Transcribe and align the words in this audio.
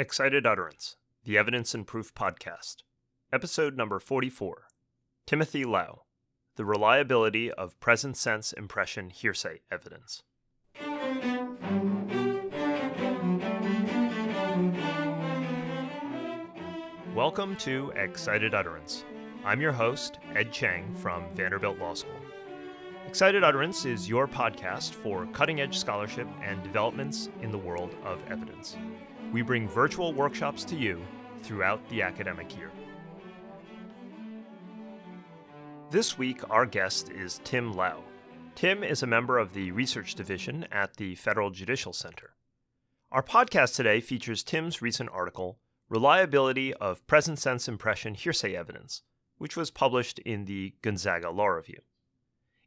Excited 0.00 0.46
Utterance, 0.46 0.94
the 1.24 1.36
Evidence 1.36 1.74
and 1.74 1.84
Proof 1.84 2.14
Podcast, 2.14 2.84
Episode 3.32 3.76
number 3.76 3.98
44 3.98 4.68
Timothy 5.26 5.64
Lau, 5.64 6.02
The 6.54 6.64
Reliability 6.64 7.50
of 7.50 7.80
Present 7.80 8.16
Sense 8.16 8.52
Impression 8.52 9.10
Hearsay 9.10 9.58
Evidence. 9.72 10.22
Welcome 17.12 17.56
to 17.56 17.92
Excited 17.96 18.54
Utterance. 18.54 19.04
I'm 19.44 19.60
your 19.60 19.72
host, 19.72 20.20
Ed 20.36 20.52
Cheng 20.52 20.94
from 20.94 21.24
Vanderbilt 21.34 21.80
Law 21.80 21.94
School. 21.94 22.12
Excited 23.08 23.42
Utterance 23.42 23.84
is 23.84 24.08
your 24.08 24.28
podcast 24.28 24.94
for 24.94 25.26
cutting 25.32 25.60
edge 25.60 25.76
scholarship 25.76 26.28
and 26.44 26.62
developments 26.62 27.30
in 27.42 27.50
the 27.50 27.58
world 27.58 27.96
of 28.04 28.20
evidence. 28.30 28.76
We 29.32 29.42
bring 29.42 29.68
virtual 29.68 30.14
workshops 30.14 30.64
to 30.64 30.74
you 30.74 31.04
throughout 31.42 31.86
the 31.90 32.00
academic 32.00 32.56
year. 32.56 32.70
This 35.90 36.16
week, 36.16 36.40
our 36.48 36.64
guest 36.64 37.10
is 37.10 37.40
Tim 37.44 37.72
Lau. 37.72 38.02
Tim 38.54 38.82
is 38.82 39.02
a 39.02 39.06
member 39.06 39.38
of 39.38 39.52
the 39.52 39.70
Research 39.70 40.14
Division 40.14 40.66
at 40.72 40.96
the 40.96 41.14
Federal 41.14 41.50
Judicial 41.50 41.92
Center. 41.92 42.36
Our 43.12 43.22
podcast 43.22 43.76
today 43.76 44.00
features 44.00 44.42
Tim's 44.42 44.80
recent 44.80 45.10
article, 45.12 45.58
Reliability 45.90 46.72
of 46.74 47.06
Present 47.06 47.38
Sense 47.38 47.68
Impression 47.68 48.14
Hearsay 48.14 48.54
Evidence, 48.54 49.02
which 49.36 49.56
was 49.56 49.70
published 49.70 50.18
in 50.20 50.46
the 50.46 50.74
Gonzaga 50.80 51.30
Law 51.30 51.48
Review. 51.48 51.80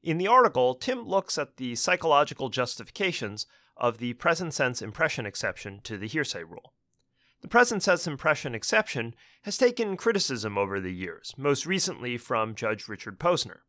In 0.04 0.20
the 0.20 0.28
article, 0.28 0.76
Tim 0.76 1.08
looks 1.08 1.38
at 1.38 1.58
the 1.58 1.74
psychological 1.76 2.50
justifications 2.50 3.48
of 3.81 3.98
the 3.98 4.13
present 4.13 4.53
sense 4.53 4.81
impression 4.81 5.26
exception 5.26 5.81
to 5.84 5.98
the 5.98 6.08
hearsay 6.08 6.44
rule. 6.44 6.73
The 7.41 7.48
present 7.48 7.81
sense 7.81 8.05
impression 8.05 8.54
exception 8.54 9.16
has 9.41 9.57
taken 9.57 9.98
criticism 9.98 10.57
over 10.57 10.80
the 10.80 10.94
years, 10.94 11.34
most 11.35 11.65
recently 11.65 12.18
from 12.18 12.54
Judge 12.54 12.88
Richard 12.88 13.20
Posner. 13.20 13.62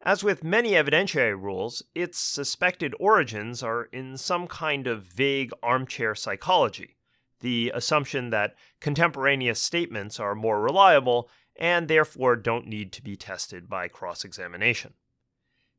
As 0.00 0.24
with 0.24 0.42
many 0.42 0.72
evidentiary 0.72 1.38
rules, 1.38 1.82
its 1.94 2.18
suspected 2.18 2.94
origins 2.98 3.62
are 3.62 3.84
in 3.92 4.16
some 4.16 4.46
kind 4.46 4.86
of 4.86 5.04
vague 5.04 5.52
armchair 5.62 6.14
psychology, 6.14 6.96
the 7.40 7.70
assumption 7.74 8.30
that 8.30 8.54
contemporaneous 8.80 9.60
statements 9.60 10.18
are 10.18 10.34
more 10.34 10.62
reliable 10.62 11.28
and 11.58 11.88
therefore 11.88 12.36
don't 12.36 12.66
need 12.66 12.92
to 12.92 13.02
be 13.02 13.16
tested 13.16 13.68
by 13.68 13.88
cross 13.88 14.24
examination. 14.24 14.94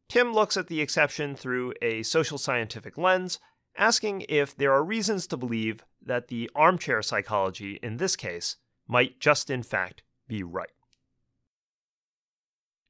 Tim 0.10 0.34
looks 0.34 0.56
at 0.56 0.68
the 0.68 0.82
exception 0.82 1.36
through 1.36 1.74
a 1.82 2.04
social 2.04 2.38
scientific 2.38 2.98
lens, 2.98 3.40
asking 3.78 4.26
if 4.30 4.56
there 4.56 4.74
are 4.74 4.84
reasons 4.84 5.28
to 5.28 5.38
believe 5.38 5.84
that 6.02 6.30
the 6.30 6.50
armchair 6.56 7.02
psychology 7.02 7.80
in 7.84 7.98
this 7.98 8.16
case 8.16 8.56
might 8.88 9.20
just 9.20 9.50
in 9.50 9.64
fact 9.64 10.04
be 10.28 10.44
right. 10.44 10.70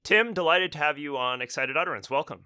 Tim, 0.03 0.33
delighted 0.33 0.71
to 0.71 0.77
have 0.77 0.97
you 0.97 1.17
on 1.17 1.41
Excited 1.41 1.75
Utterance. 1.75 2.09
Welcome. 2.09 2.45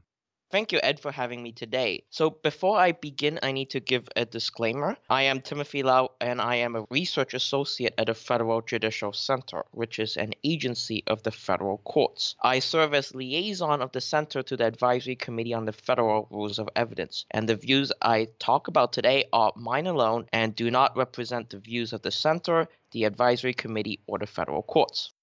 Thank 0.51 0.73
you, 0.73 0.81
Ed, 0.83 0.99
for 0.99 1.13
having 1.13 1.41
me 1.41 1.53
today. 1.53 2.03
So, 2.09 2.29
before 2.29 2.77
I 2.77 2.91
begin, 2.91 3.39
I 3.41 3.53
need 3.53 3.69
to 3.69 3.79
give 3.79 4.09
a 4.17 4.25
disclaimer. 4.25 4.97
I 5.09 5.23
am 5.23 5.39
Timothy 5.39 5.81
Lau, 5.81 6.11
and 6.19 6.41
I 6.41 6.55
am 6.57 6.75
a 6.75 6.85
research 6.89 7.33
associate 7.33 7.93
at 7.97 8.07
the 8.07 8.13
Federal 8.13 8.61
Judicial 8.61 9.13
Center, 9.13 9.63
which 9.71 9.97
is 9.97 10.17
an 10.17 10.33
agency 10.43 11.05
of 11.07 11.23
the 11.23 11.31
federal 11.31 11.77
courts. 11.77 12.35
I 12.43 12.59
serve 12.59 12.93
as 12.93 13.15
liaison 13.15 13.81
of 13.81 13.93
the 13.93 14.01
center 14.01 14.43
to 14.43 14.57
the 14.57 14.65
Advisory 14.65 15.15
Committee 15.15 15.53
on 15.53 15.63
the 15.63 15.71
Federal 15.71 16.27
Rules 16.29 16.59
of 16.59 16.67
Evidence, 16.75 17.25
and 17.31 17.47
the 17.47 17.55
views 17.55 17.93
I 18.01 18.27
talk 18.37 18.67
about 18.67 18.91
today 18.91 19.29
are 19.31 19.53
mine 19.55 19.87
alone 19.87 20.27
and 20.33 20.53
do 20.53 20.69
not 20.69 20.97
represent 20.97 21.49
the 21.49 21.59
views 21.59 21.93
of 21.93 22.01
the 22.01 22.11
center, 22.11 22.67
the 22.91 23.05
Advisory 23.05 23.53
Committee, 23.53 24.01
or 24.05 24.19
the 24.19 24.27
federal 24.27 24.63
courts. 24.63 25.13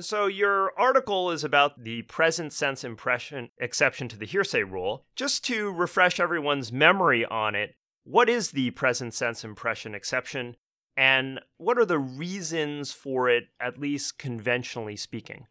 So, 0.00 0.26
your 0.26 0.78
article 0.78 1.30
is 1.30 1.42
about 1.42 1.82
the 1.82 2.02
present 2.02 2.52
sense 2.52 2.84
impression 2.84 3.50
exception 3.58 4.08
to 4.08 4.18
the 4.18 4.26
hearsay 4.26 4.62
rule. 4.62 5.06
Just 5.16 5.44
to 5.46 5.72
refresh 5.72 6.20
everyone's 6.20 6.72
memory 6.72 7.24
on 7.24 7.54
it, 7.54 7.74
what 8.04 8.28
is 8.28 8.50
the 8.50 8.70
present 8.72 9.14
sense 9.14 9.42
impression 9.44 9.94
exception, 9.94 10.56
and 10.96 11.40
what 11.56 11.78
are 11.78 11.84
the 11.84 11.98
reasons 11.98 12.92
for 12.92 13.28
it, 13.28 13.44
at 13.60 13.78
least 13.78 14.18
conventionally 14.18 14.96
speaking? 14.96 15.46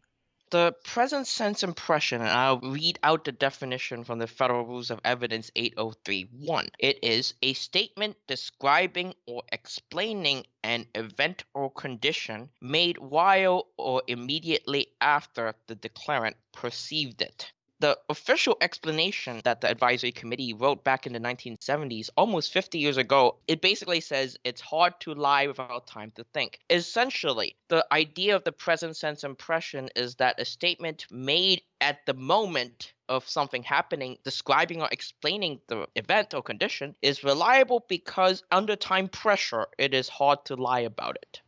The 0.50 0.72
present 0.84 1.26
sense 1.26 1.62
impression, 1.64 2.20
and 2.20 2.30
I'll 2.30 2.60
read 2.60 2.98
out 3.02 3.24
the 3.24 3.32
definition 3.32 4.04
from 4.04 4.18
the 4.20 4.28
Federal 4.28 4.64
Rules 4.64 4.90
of 4.90 5.00
Evidence 5.04 5.50
8031. 5.56 6.68
It 6.78 7.00
is 7.02 7.34
a 7.42 7.52
statement 7.54 8.16
describing 8.28 9.14
or 9.26 9.42
explaining 9.50 10.46
an 10.62 10.86
event 10.94 11.44
or 11.52 11.70
condition 11.72 12.50
made 12.60 12.98
while 12.98 13.66
or 13.76 14.02
immediately 14.06 14.92
after 15.00 15.54
the 15.66 15.74
declarant 15.74 16.36
perceived 16.52 17.22
it 17.22 17.52
the 17.78 17.98
official 18.08 18.56
explanation 18.60 19.40
that 19.44 19.60
the 19.60 19.70
advisory 19.70 20.12
committee 20.12 20.54
wrote 20.54 20.82
back 20.82 21.06
in 21.06 21.12
the 21.12 21.20
1970s, 21.20 22.10
almost 22.16 22.52
50 22.52 22.78
years 22.78 22.96
ago, 22.96 23.36
it 23.46 23.60
basically 23.60 24.00
says 24.00 24.38
it's 24.44 24.60
hard 24.60 24.98
to 25.00 25.14
lie 25.14 25.46
without 25.46 25.86
time 25.86 26.10
to 26.12 26.24
think. 26.32 26.58
Essentially, 26.70 27.56
the 27.68 27.86
idea 27.92 28.34
of 28.34 28.44
the 28.44 28.52
present 28.52 28.96
sense 28.96 29.24
impression 29.24 29.88
is 29.94 30.14
that 30.16 30.40
a 30.40 30.44
statement 30.44 31.06
made 31.10 31.62
at 31.80 32.04
the 32.06 32.14
moment 32.14 32.94
of 33.08 33.28
something 33.28 33.62
happening, 33.62 34.16
describing 34.24 34.82
or 34.82 34.88
explaining 34.90 35.60
the 35.68 35.86
event 35.94 36.34
or 36.34 36.42
condition, 36.42 36.94
is 37.02 37.22
reliable 37.22 37.84
because 37.88 38.42
under 38.50 38.74
time 38.74 39.08
pressure, 39.08 39.66
it 39.78 39.94
is 39.94 40.08
hard 40.08 40.44
to 40.46 40.56
lie 40.56 40.80
about 40.80 41.16
it. 41.16 41.40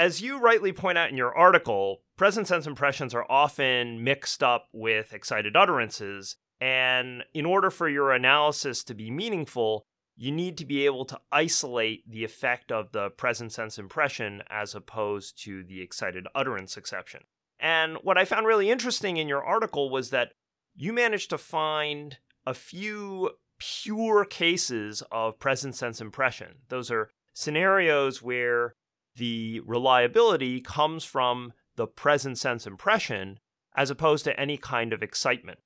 As 0.00 0.22
you 0.22 0.38
rightly 0.38 0.72
point 0.72 0.96
out 0.96 1.10
in 1.10 1.18
your 1.18 1.36
article, 1.36 2.00
present 2.16 2.48
sense 2.48 2.66
impressions 2.66 3.12
are 3.12 3.26
often 3.28 4.02
mixed 4.02 4.42
up 4.42 4.66
with 4.72 5.12
excited 5.12 5.54
utterances. 5.58 6.36
And 6.58 7.22
in 7.34 7.44
order 7.44 7.68
for 7.68 7.86
your 7.86 8.10
analysis 8.12 8.82
to 8.84 8.94
be 8.94 9.10
meaningful, 9.10 9.84
you 10.16 10.32
need 10.32 10.56
to 10.56 10.64
be 10.64 10.86
able 10.86 11.04
to 11.04 11.20
isolate 11.30 12.10
the 12.10 12.24
effect 12.24 12.72
of 12.72 12.92
the 12.92 13.10
present 13.10 13.52
sense 13.52 13.78
impression 13.78 14.42
as 14.48 14.74
opposed 14.74 15.38
to 15.44 15.64
the 15.64 15.82
excited 15.82 16.26
utterance 16.34 16.78
exception. 16.78 17.20
And 17.58 17.98
what 18.02 18.16
I 18.16 18.24
found 18.24 18.46
really 18.46 18.70
interesting 18.70 19.18
in 19.18 19.28
your 19.28 19.44
article 19.44 19.90
was 19.90 20.08
that 20.08 20.32
you 20.74 20.94
managed 20.94 21.28
to 21.28 21.36
find 21.36 22.16
a 22.46 22.54
few 22.54 23.32
pure 23.58 24.24
cases 24.24 25.02
of 25.12 25.38
present 25.38 25.74
sense 25.74 26.00
impression. 26.00 26.54
Those 26.70 26.90
are 26.90 27.10
scenarios 27.34 28.22
where 28.22 28.76
the 29.16 29.60
reliability 29.66 30.60
comes 30.60 31.04
from 31.04 31.52
the 31.76 31.86
present 31.86 32.38
sense 32.38 32.66
impression 32.66 33.38
as 33.76 33.90
opposed 33.90 34.24
to 34.24 34.38
any 34.38 34.56
kind 34.56 34.92
of 34.92 35.02
excitement. 35.02 35.58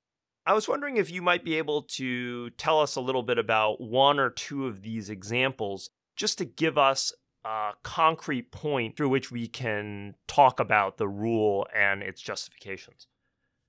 I 0.45 0.53
was 0.53 0.67
wondering 0.67 0.97
if 0.97 1.09
you 1.09 1.21
might 1.21 1.43
be 1.43 1.57
able 1.57 1.81
to 1.83 2.51
tell 2.51 2.79
us 2.79 2.95
a 2.95 3.01
little 3.01 3.23
bit 3.23 3.39
about 3.39 3.81
one 3.81 4.19
or 4.19 4.29
two 4.29 4.67
of 4.67 4.83
these 4.83 5.09
examples 5.09 5.89
just 6.15 6.37
to 6.37 6.45
give 6.45 6.77
us 6.77 7.11
a 7.43 7.71
concrete 7.83 8.51
point 8.51 8.95
through 8.95 9.09
which 9.09 9.31
we 9.31 9.47
can 9.47 10.15
talk 10.27 10.59
about 10.59 10.97
the 10.97 11.07
rule 11.07 11.67
and 11.75 12.03
its 12.03 12.21
justifications. 12.21 13.07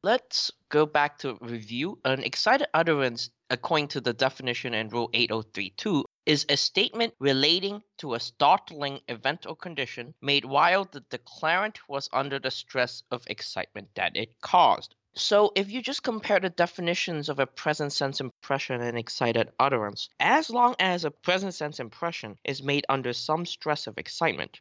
Let's 0.06 0.52
go 0.68 0.86
back 0.86 1.18
to 1.18 1.36
review. 1.40 1.98
An 2.04 2.22
excited 2.22 2.68
utterance, 2.72 3.28
according 3.50 3.88
to 3.88 4.00
the 4.00 4.12
definition 4.12 4.72
in 4.72 4.88
Rule 4.88 5.10
8032, 5.12 6.04
is 6.24 6.46
a 6.48 6.56
statement 6.56 7.14
relating 7.18 7.82
to 7.98 8.14
a 8.14 8.20
startling 8.20 9.00
event 9.08 9.46
or 9.46 9.56
condition 9.56 10.14
made 10.22 10.44
while 10.44 10.84
the 10.84 11.00
declarant 11.10 11.78
was 11.88 12.08
under 12.12 12.38
the 12.38 12.52
stress 12.52 13.02
of 13.10 13.26
excitement 13.26 13.88
that 13.96 14.16
it 14.16 14.40
caused. 14.40 14.94
So, 15.16 15.50
if 15.56 15.72
you 15.72 15.82
just 15.82 16.04
compare 16.04 16.38
the 16.38 16.50
definitions 16.50 17.28
of 17.28 17.40
a 17.40 17.46
present 17.48 17.92
sense 17.92 18.20
impression 18.20 18.80
and 18.82 18.96
excited 18.96 19.50
utterance, 19.58 20.08
as 20.20 20.50
long 20.50 20.76
as 20.78 21.04
a 21.04 21.10
present 21.10 21.54
sense 21.54 21.80
impression 21.80 22.38
is 22.44 22.62
made 22.62 22.86
under 22.88 23.12
some 23.12 23.44
stress 23.44 23.88
of 23.88 23.98
excitement, 23.98 24.60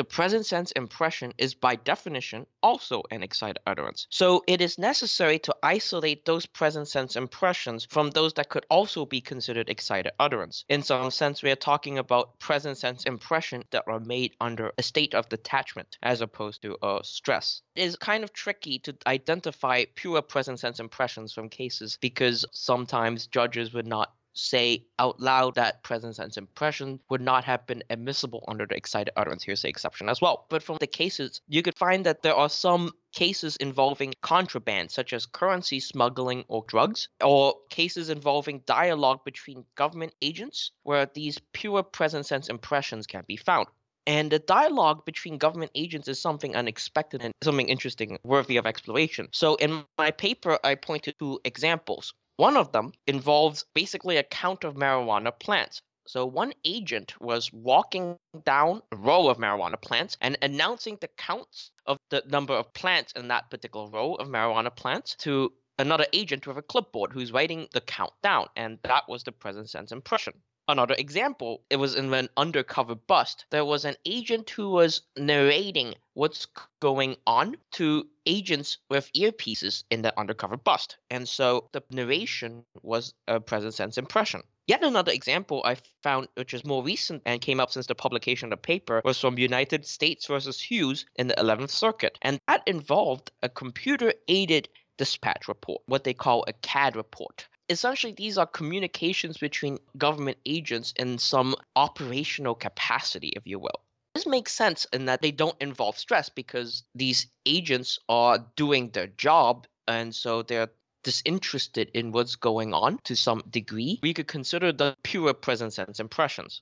the 0.00 0.04
present 0.04 0.46
sense 0.46 0.72
impression 0.72 1.30
is 1.36 1.52
by 1.52 1.76
definition 1.76 2.46
also 2.62 3.02
an 3.10 3.22
excited 3.22 3.58
utterance. 3.66 4.06
So 4.08 4.42
it 4.46 4.62
is 4.62 4.78
necessary 4.78 5.38
to 5.40 5.54
isolate 5.62 6.24
those 6.24 6.46
present 6.46 6.88
sense 6.88 7.16
impressions 7.16 7.86
from 7.90 8.08
those 8.08 8.32
that 8.32 8.48
could 8.48 8.64
also 8.70 9.04
be 9.04 9.20
considered 9.20 9.68
excited 9.68 10.12
utterance. 10.18 10.64
In 10.70 10.82
some 10.82 11.10
sense, 11.10 11.42
we 11.42 11.50
are 11.50 11.66
talking 11.70 11.98
about 11.98 12.38
present 12.38 12.78
sense 12.78 13.04
impression 13.04 13.62
that 13.72 13.84
are 13.86 14.00
made 14.00 14.34
under 14.40 14.72
a 14.78 14.82
state 14.82 15.14
of 15.14 15.28
detachment 15.28 15.98
as 16.02 16.22
opposed 16.22 16.62
to 16.62 16.78
a 16.82 17.00
stress. 17.04 17.60
It 17.74 17.82
is 17.82 17.96
kind 17.96 18.24
of 18.24 18.32
tricky 18.32 18.78
to 18.78 18.96
identify 19.06 19.84
pure 19.96 20.22
present 20.22 20.60
sense 20.60 20.80
impressions 20.80 21.34
from 21.34 21.50
cases 21.50 21.98
because 22.00 22.46
sometimes 22.52 23.26
judges 23.26 23.74
would 23.74 23.86
not 23.86 24.14
say 24.32 24.84
out 24.98 25.20
loud 25.20 25.54
that 25.56 25.82
present 25.82 26.16
sense 26.16 26.36
impression 26.36 27.00
would 27.08 27.20
not 27.20 27.44
have 27.44 27.66
been 27.66 27.82
admissible 27.90 28.44
under 28.48 28.66
the 28.66 28.76
excited 28.76 29.12
utterance 29.16 29.42
hearsay 29.42 29.68
exception 29.68 30.08
as 30.08 30.20
well. 30.20 30.46
But 30.48 30.62
from 30.62 30.78
the 30.78 30.86
cases, 30.86 31.40
you 31.48 31.62
could 31.62 31.76
find 31.76 32.06
that 32.06 32.22
there 32.22 32.34
are 32.34 32.48
some 32.48 32.92
cases 33.12 33.56
involving 33.56 34.14
contraband, 34.22 34.90
such 34.90 35.12
as 35.12 35.26
currency 35.26 35.80
smuggling 35.80 36.44
or 36.48 36.64
drugs, 36.68 37.08
or 37.22 37.54
cases 37.70 38.10
involving 38.10 38.62
dialogue 38.66 39.24
between 39.24 39.64
government 39.74 40.14
agents, 40.22 40.70
where 40.82 41.06
these 41.06 41.38
pure 41.52 41.82
present 41.82 42.26
sense 42.26 42.48
impressions 42.48 43.06
can 43.06 43.24
be 43.26 43.36
found. 43.36 43.66
And 44.06 44.32
the 44.32 44.38
dialogue 44.38 45.04
between 45.04 45.38
government 45.38 45.72
agents 45.74 46.08
is 46.08 46.20
something 46.20 46.56
unexpected 46.56 47.22
and 47.22 47.34
something 47.42 47.68
interesting, 47.68 48.18
worthy 48.24 48.56
of 48.56 48.66
exploration. 48.66 49.28
So 49.30 49.56
in 49.56 49.84
my 49.98 50.10
paper, 50.10 50.58
I 50.64 50.74
pointed 50.74 51.18
to 51.18 51.38
examples. 51.44 52.14
One 52.40 52.56
of 52.56 52.72
them 52.72 52.94
involves 53.06 53.66
basically 53.74 54.16
a 54.16 54.22
count 54.22 54.64
of 54.64 54.74
marijuana 54.74 55.38
plants. 55.38 55.82
So 56.06 56.24
one 56.24 56.54
agent 56.64 57.20
was 57.20 57.52
walking 57.52 58.16
down 58.46 58.80
a 58.90 58.96
row 58.96 59.28
of 59.28 59.36
marijuana 59.36 59.78
plants 59.78 60.16
and 60.22 60.38
announcing 60.40 60.96
the 61.02 61.08
counts 61.08 61.70
of 61.84 61.98
the 62.08 62.22
number 62.26 62.54
of 62.54 62.72
plants 62.72 63.12
in 63.12 63.28
that 63.28 63.50
particular 63.50 63.90
row 63.90 64.14
of 64.14 64.28
marijuana 64.28 64.74
plants 64.74 65.16
to 65.16 65.52
another 65.78 66.06
agent 66.14 66.46
with 66.46 66.56
a 66.56 66.62
clipboard 66.62 67.12
who's 67.12 67.30
writing 67.30 67.68
the 67.74 67.82
count 67.82 68.14
down, 68.22 68.46
and 68.56 68.78
that 68.84 69.06
was 69.06 69.22
the 69.22 69.32
present 69.32 69.68
sense 69.68 69.92
impression. 69.92 70.32
Another 70.70 70.94
example, 70.96 71.64
it 71.68 71.78
was 71.78 71.96
in 71.96 72.14
an 72.14 72.28
undercover 72.36 72.94
bust. 72.94 73.44
There 73.50 73.64
was 73.64 73.84
an 73.84 73.96
agent 74.06 74.50
who 74.50 74.70
was 74.70 75.02
narrating 75.16 75.96
what's 76.14 76.46
going 76.78 77.16
on 77.26 77.56
to 77.72 78.06
agents 78.24 78.78
with 78.88 79.12
earpieces 79.12 79.82
in 79.90 80.02
the 80.02 80.16
undercover 80.16 80.56
bust. 80.56 80.98
And 81.10 81.28
so 81.28 81.68
the 81.72 81.82
narration 81.90 82.64
was 82.84 83.14
a 83.26 83.40
present 83.40 83.74
sense 83.74 83.98
impression. 83.98 84.42
Yet 84.68 84.84
another 84.84 85.10
example 85.10 85.60
I 85.64 85.76
found, 86.04 86.28
which 86.36 86.54
is 86.54 86.64
more 86.64 86.84
recent 86.84 87.22
and 87.26 87.40
came 87.40 87.58
up 87.58 87.72
since 87.72 87.88
the 87.88 87.96
publication 87.96 88.46
of 88.46 88.50
the 88.50 88.62
paper, 88.62 89.02
was 89.04 89.18
from 89.18 89.38
United 89.38 89.84
States 89.84 90.28
versus 90.28 90.60
Hughes 90.60 91.04
in 91.16 91.26
the 91.26 91.34
11th 91.34 91.70
Circuit. 91.70 92.16
And 92.22 92.38
that 92.46 92.62
involved 92.68 93.32
a 93.42 93.48
computer 93.48 94.14
aided 94.28 94.68
dispatch 94.98 95.48
report, 95.48 95.82
what 95.86 96.04
they 96.04 96.14
call 96.14 96.44
a 96.46 96.52
CAD 96.52 96.94
report. 96.94 97.48
Essentially, 97.70 98.12
these 98.12 98.36
are 98.36 98.46
communications 98.46 99.38
between 99.38 99.78
government 99.96 100.38
agents 100.44 100.92
in 100.96 101.18
some 101.18 101.54
operational 101.76 102.54
capacity, 102.54 103.32
if 103.36 103.46
you 103.46 103.58
will. 103.58 103.80
This 104.14 104.26
makes 104.26 104.52
sense 104.52 104.86
in 104.92 105.04
that 105.06 105.22
they 105.22 105.30
don't 105.30 105.56
involve 105.60 105.96
stress 105.96 106.28
because 106.28 106.82
these 106.94 107.28
agents 107.46 107.98
are 108.08 108.44
doing 108.56 108.90
their 108.90 109.06
job 109.06 109.66
and 109.86 110.14
so 110.14 110.42
they're 110.42 110.68
disinterested 111.04 111.90
in 111.94 112.12
what's 112.12 112.36
going 112.36 112.74
on 112.74 112.98
to 113.04 113.14
some 113.16 113.42
degree. 113.48 113.98
We 114.02 114.12
could 114.12 114.26
consider 114.26 114.72
the 114.72 114.96
pure 115.04 115.32
present 115.32 115.72
sense 115.72 116.00
impressions. 116.00 116.60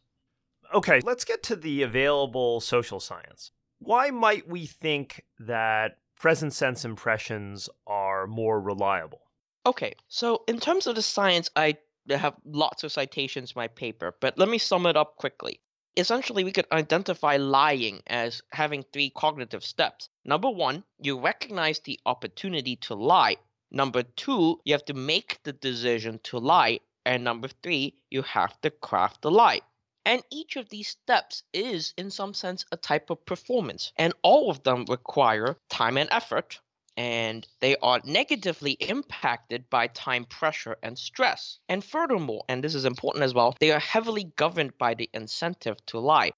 Okay, 0.75 1.01
let's 1.03 1.25
get 1.25 1.43
to 1.45 1.57
the 1.57 1.83
available 1.83 2.61
social 2.61 3.01
science. 3.01 3.51
Why 3.79 4.11
might 4.11 4.47
we 4.47 4.67
think 4.67 5.25
that 5.41 5.97
present 6.19 6.53
sense 6.53 6.85
impressions 6.85 7.69
are 7.87 8.27
more 8.27 8.61
reliable. 8.61 9.23
Okay, 9.69 9.97
so 10.09 10.45
in 10.49 10.59
terms 10.61 10.87
of 10.87 10.95
the 10.95 11.03
science, 11.03 11.51
I 11.55 11.77
have 12.09 12.37
lots 12.47 12.85
of 12.85 12.91
citations 12.91 13.51
in 13.51 13.61
my 13.61 13.69
paper, 13.69 14.17
but 14.19 14.39
let 14.39 14.49
me 14.49 14.57
sum 14.57 14.87
it 14.87 14.97
up 14.97 15.17
quickly. 15.17 15.61
Essentially, 15.95 16.43
we 16.43 16.53
could 16.53 16.65
identify 16.73 17.37
lying 17.37 18.01
as 18.07 18.41
having 18.51 18.83
three 18.83 19.11
cognitive 19.11 19.63
steps. 19.63 20.09
Number 20.25 20.49
one, 20.49 20.85
you 21.03 21.21
recognize 21.21 21.81
the 21.81 22.01
opportunity 22.07 22.77
to 22.77 22.95
lie. 22.95 23.37
Number 23.71 24.05
two, 24.05 24.59
you 24.65 24.73
have 24.73 24.87
to 24.87 24.95
make 24.95 25.39
the 25.43 25.53
decision 25.53 26.19
to 26.23 26.39
lie. 26.39 26.81
And 27.05 27.23
number 27.23 27.49
three, 27.63 27.95
you 28.09 28.23
have 28.23 28.59
to 28.63 28.71
craft 28.71 29.21
the 29.21 29.31
lie. 29.31 29.61
And 30.07 30.23
each 30.31 30.57
of 30.57 30.71
these 30.71 30.89
steps 30.89 31.43
is, 31.53 31.93
in 31.99 32.11
some 32.11 32.33
sense, 32.33 32.65
a 32.73 32.79
type 32.79 33.11
of 33.11 33.27
performance. 33.27 33.93
And 33.99 34.15
all 34.23 34.51
of 34.51 34.63
them 34.63 34.87
require 34.89 35.59
time 35.69 35.99
and 35.99 36.09
effort. 36.11 36.59
And 36.99 37.47
they 37.61 37.77
are 37.77 38.01
negatively 38.05 38.73
impacted 38.73 39.71
by 39.71 39.87
time 39.87 40.27
pressure 40.27 40.77
and 40.83 40.99
stress. 40.99 41.59
And 41.69 41.83
furthermore, 41.83 42.45
and 42.49 42.63
this 42.63 42.75
is 42.75 42.85
important 42.85 43.25
as 43.25 43.33
well, 43.33 43.57
they 43.61 43.71
are 43.71 43.79
heavily 43.79 44.33
governed 44.37 44.77
by 44.77 44.95
the 44.95 45.09
incentive 45.15 45.77
to 45.87 46.01
lie 46.01 46.33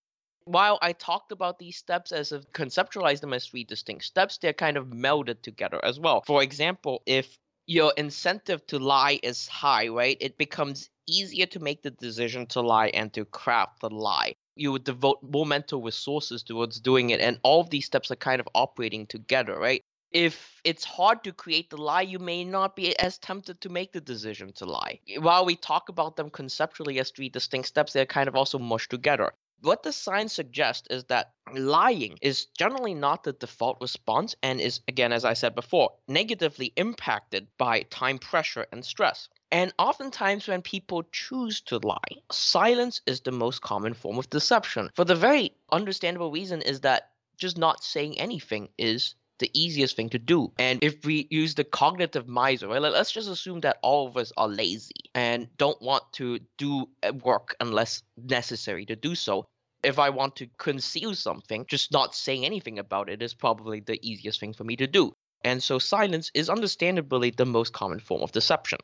while 0.45 0.79
I 0.83 0.93
talked 0.93 1.33
about 1.33 1.59
these 1.59 1.77
steps 1.77 2.13
as 2.13 2.33
if 2.33 2.51
conceptualize 2.53 3.21
them 3.21 3.33
as 3.33 3.47
three 3.47 3.65
distinct 3.65 4.05
steps, 4.05 4.39
they're 4.39 4.53
kind 4.53 4.77
of 4.77 4.87
melded 4.87 5.43
together 5.43 5.83
as 5.85 6.01
well. 6.01 6.23
For 6.27 6.43
example, 6.43 7.03
if 7.07 7.39
your 7.67 7.93
incentive 7.97 8.67
to 8.67 8.79
lie 8.79 9.21
is 9.23 9.47
high, 9.47 9.89
right, 9.89 10.17
it 10.21 10.37
becomes 10.39 10.91
easier 11.07 11.47
to 11.47 11.61
make 11.61 11.83
the 11.83 11.93
decision 11.93 12.47
to 12.47 12.61
lie 12.61 12.89
and 12.89 13.13
to 13.15 13.25
craft 13.25 13.81
the 13.81 13.91
lie. 13.91 14.35
You 14.57 14.73
would 14.73 14.85
devote 14.85 15.21
more 15.23 15.47
mental 15.47 15.81
resources 15.81 16.43
towards 16.43 16.81
doing 16.81 17.11
it, 17.11 17.21
and 17.21 17.39
all 17.45 17.61
of 17.61 17.71
these 17.71 17.87
steps 17.87 18.11
are 18.11 18.17
kind 18.17 18.41
of 18.41 18.49
operating 18.55 19.07
together, 19.07 19.57
right? 19.57 19.83
If 20.11 20.61
it's 20.65 20.85
hard 20.85 21.25
to 21.25 21.33
create 21.33 21.71
the 21.71 21.77
lie, 21.77 22.03
you 22.03 22.19
may 22.19 22.45
not 22.45 22.77
be 22.77 22.99
as 22.99 23.19
tempted 23.19 23.61
to 23.61 23.69
make 23.69 23.93
the 23.93 24.01
decision 24.01 24.53
to 24.55 24.67
lie. 24.67 25.01
While 25.19 25.45
we 25.45 25.57
talk 25.57 25.89
about 25.89 26.17
them 26.17 26.31
conceptually 26.31 26.99
as 26.99 27.11
three 27.11 27.29
distinct 27.29 27.69
steps, 27.69 27.93
they're 27.93 28.07
kind 28.07 28.29
of 28.29 28.37
also 28.37 28.59
mushed 28.59 28.91
together 28.91 29.33
what 29.63 29.83
the 29.83 29.93
science 29.93 30.33
suggests 30.33 30.89
is 30.89 31.05
that 31.05 31.33
lying 31.53 32.19
is 32.23 32.47
generally 32.47 32.95
not 32.95 33.25
the 33.25 33.33
default 33.33 33.79
response 33.81 34.35
and 34.43 34.61
is, 34.61 34.81
again, 34.89 35.13
as 35.13 35.25
I 35.25 35.35
said 35.35 35.55
before, 35.55 35.93
negatively 36.09 36.73
impacted 36.77 37.47
by 37.59 37.83
time 37.83 38.19
pressure 38.19 38.67
and 38.73 38.85
stress. 38.85 39.29
And 39.53 39.73
oftentimes, 39.79 40.49
when 40.49 40.63
people 40.63 41.03
choose 41.13 41.61
to 41.63 41.79
lie, 41.79 42.23
silence 42.31 43.01
is 43.07 43.21
the 43.21 43.33
most 43.33 43.61
common 43.63 43.95
form 43.95 44.19
of 44.19 44.31
deception. 44.31 44.91
For 44.95 45.05
the 45.05 45.17
very 45.17 45.53
understandable 45.71 46.31
reason 46.31 46.63
is 46.63 46.81
that 46.81 47.11
just 47.37 47.59
not 47.59 47.83
saying 47.83 48.19
anything 48.19 48.69
is 48.79 49.15
the 49.41 49.51
easiest 49.53 49.97
thing 49.97 50.11
to 50.11 50.19
do. 50.19 50.53
And 50.59 50.79
if 50.83 51.05
we 51.05 51.27
use 51.31 51.55
the 51.57 51.65
cognitive 51.65 52.29
miser, 52.29 52.69
right, 52.69 52.81
let's 52.81 53.11
just 53.11 53.29
assume 53.29 53.61
that 53.61 53.79
all 53.83 54.07
of 54.07 54.17
us 54.17 54.33
are 54.37 54.47
lazy 54.47 55.11
and 55.15 55.49
don't 55.57 55.81
want 55.83 56.05
to 56.13 56.39
do 56.57 56.89
uh, 57.03 57.13
work 57.25 57.57
unless 57.59 58.03
necessary 58.17 58.87
to 58.87 58.95
do 58.95 59.15
so. 59.17 59.47
If 59.83 59.99
I 59.99 60.11
want 60.11 60.37
to 60.37 60.49
conceal 60.59 61.15
something, 61.15 61.65
just 61.67 61.91
not 61.91 62.15
saying 62.15 62.45
anything 62.45 62.79
about 62.79 63.09
it 63.09 63.23
is 63.23 63.35
probably 63.35 63.81
the 63.81 63.99
easiest 64.09 64.39
thing 64.39 64.53
for 64.53 64.65
me 64.65 64.77
to 64.77 64.87
do. 64.87 65.13
And 65.43 65.63
so 65.63 65.79
silence 65.79 66.31
is 66.35 66.51
understandably 66.51 67.31
the 67.31 67.47
most 67.47 67.73
common 67.73 67.99
form 67.99 68.23
of 68.23 68.31
deception. 68.31 68.79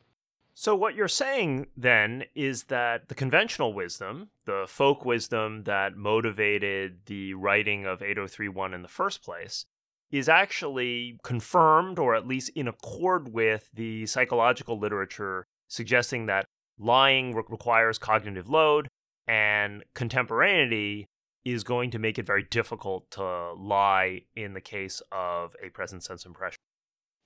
So, 0.59 0.75
what 0.75 0.95
you're 0.95 1.07
saying 1.07 1.67
then 1.77 2.25
is 2.33 2.63
that 2.63 3.09
the 3.09 3.13
conventional 3.13 3.73
wisdom, 3.73 4.31
the 4.45 4.65
folk 4.67 5.05
wisdom 5.05 5.65
that 5.65 5.95
motivated 5.95 7.05
the 7.05 7.35
writing 7.35 7.85
of 7.85 8.01
8031 8.01 8.73
in 8.73 8.81
the 8.81 8.87
first 8.87 9.21
place, 9.21 9.67
is 10.11 10.29
actually 10.29 11.19
confirmed 11.23 11.99
or 11.99 12.15
at 12.15 12.27
least 12.27 12.49
in 12.55 12.67
accord 12.67 13.33
with 13.33 13.69
the 13.73 14.05
psychological 14.05 14.79
literature 14.79 15.45
suggesting 15.67 16.27
that 16.27 16.45
lying 16.79 17.35
re- 17.35 17.43
requires 17.49 17.97
cognitive 17.97 18.49
load 18.49 18.87
and 19.27 19.83
contemporaneity 19.93 21.07
is 21.43 21.63
going 21.63 21.91
to 21.91 21.99
make 21.99 22.17
it 22.17 22.25
very 22.25 22.43
difficult 22.43 23.09
to 23.11 23.53
lie 23.53 24.21
in 24.35 24.53
the 24.53 24.61
case 24.61 25.01
of 25.11 25.55
a 25.63 25.69
present 25.69 26.03
sense 26.03 26.25
impression. 26.25 26.57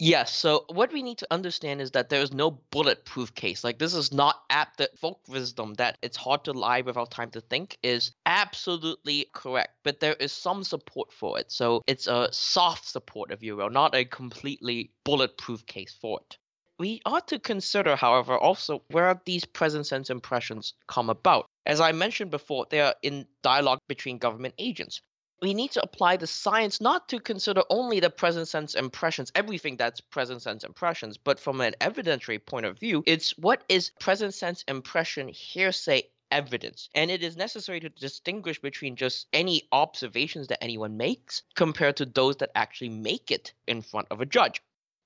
Yes. 0.04 0.36
So 0.36 0.66
what 0.68 0.92
we 0.92 1.04
need 1.04 1.20
to 1.20 1.28
understand 1.30 1.80
is 1.80 1.92
that 1.92 2.10
there 2.10 2.22
is 2.22 2.34
no 2.34 2.50
bulletproof 2.50 3.36
case. 3.36 3.64
Like 3.64 3.78
this 3.78 3.94
is 3.94 4.12
not 4.12 4.42
apt 4.50 4.80
that 4.80 4.98
folk 4.98 5.20
wisdom 5.28 5.76
that 5.76 6.00
it's 6.02 6.18
hard 6.18 6.44
to 6.46 6.54
lie 6.54 6.82
without 6.82 7.12
time 7.12 7.30
to 7.32 7.40
think 7.40 7.78
is 7.84 8.12
absolutely 8.26 9.28
correct. 9.32 9.76
But 9.84 10.00
there 10.00 10.16
is 10.16 10.32
some 10.32 10.64
support 10.64 11.14
for 11.14 11.38
it. 11.38 11.52
So 11.52 11.84
it's 11.86 12.08
a 12.08 12.30
soft 12.32 12.90
support, 12.90 13.32
if 13.32 13.44
you 13.44 13.56
will, 13.56 13.70
not 13.70 13.94
a 13.94 14.04
completely 14.04 14.90
bulletproof 15.04 15.68
case 15.68 15.96
for 16.02 16.20
it. 16.22 16.38
We 16.80 17.00
ought 17.06 17.28
to 17.28 17.38
consider, 17.38 17.96
however, 17.96 18.36
also 18.36 18.82
where 18.90 19.22
these 19.26 19.46
present 19.46 19.86
sense 19.86 20.10
impressions 20.10 20.74
come 20.88 21.12
about. 21.12 21.46
As 21.68 21.80
I 21.80 21.92
mentioned 21.92 22.32
before, 22.32 22.66
they 22.72 22.82
are 22.82 22.96
in 23.04 23.28
dialogue 23.44 23.78
between 23.88 24.18
government 24.18 24.56
agents 24.58 25.00
we 25.42 25.54
need 25.54 25.72
to 25.72 25.84
apply 25.84 26.18
the 26.18 26.28
science 26.28 26.80
not 26.80 27.10
to 27.10 27.20
consider 27.20 27.64
only 27.70 28.00
the 28.00 28.10
present 28.10 28.48
sense 28.48 28.76
impressions, 28.76 29.32
everything 29.34 29.76
that's 29.76 30.00
present 30.00 30.42
sense 30.42 30.64
impressions, 30.64 31.18
but 31.18 31.40
from 31.40 31.62
an 31.62 31.74
evidentiary 31.82 32.44
point 32.46 32.66
of 32.66 32.80
view, 32.80 33.04
it's 33.08 33.38
what 33.38 33.64
is 33.68 33.92
present 34.00 34.34
sense 34.34 34.64
impression 34.68 35.28
hearsay 35.28 36.04
evidence. 36.32 36.90
And 36.96 37.12
it 37.12 37.24
is 37.24 37.36
necessary 37.36 37.80
to 37.82 37.90
distinguish 37.90 38.60
between 38.60 38.96
just 38.96 39.28
any 39.34 39.68
observations 39.72 40.48
that 40.48 40.64
anyone 40.64 40.96
makes 40.96 41.44
compared 41.56 41.98
to 41.98 42.06
those 42.06 42.38
that 42.38 42.52
actually 42.56 42.90
make 42.90 43.32
it 43.32 43.54
in 43.68 43.82
front 43.82 44.08
of 44.12 44.22
a 44.22 44.26
judge 44.26 44.62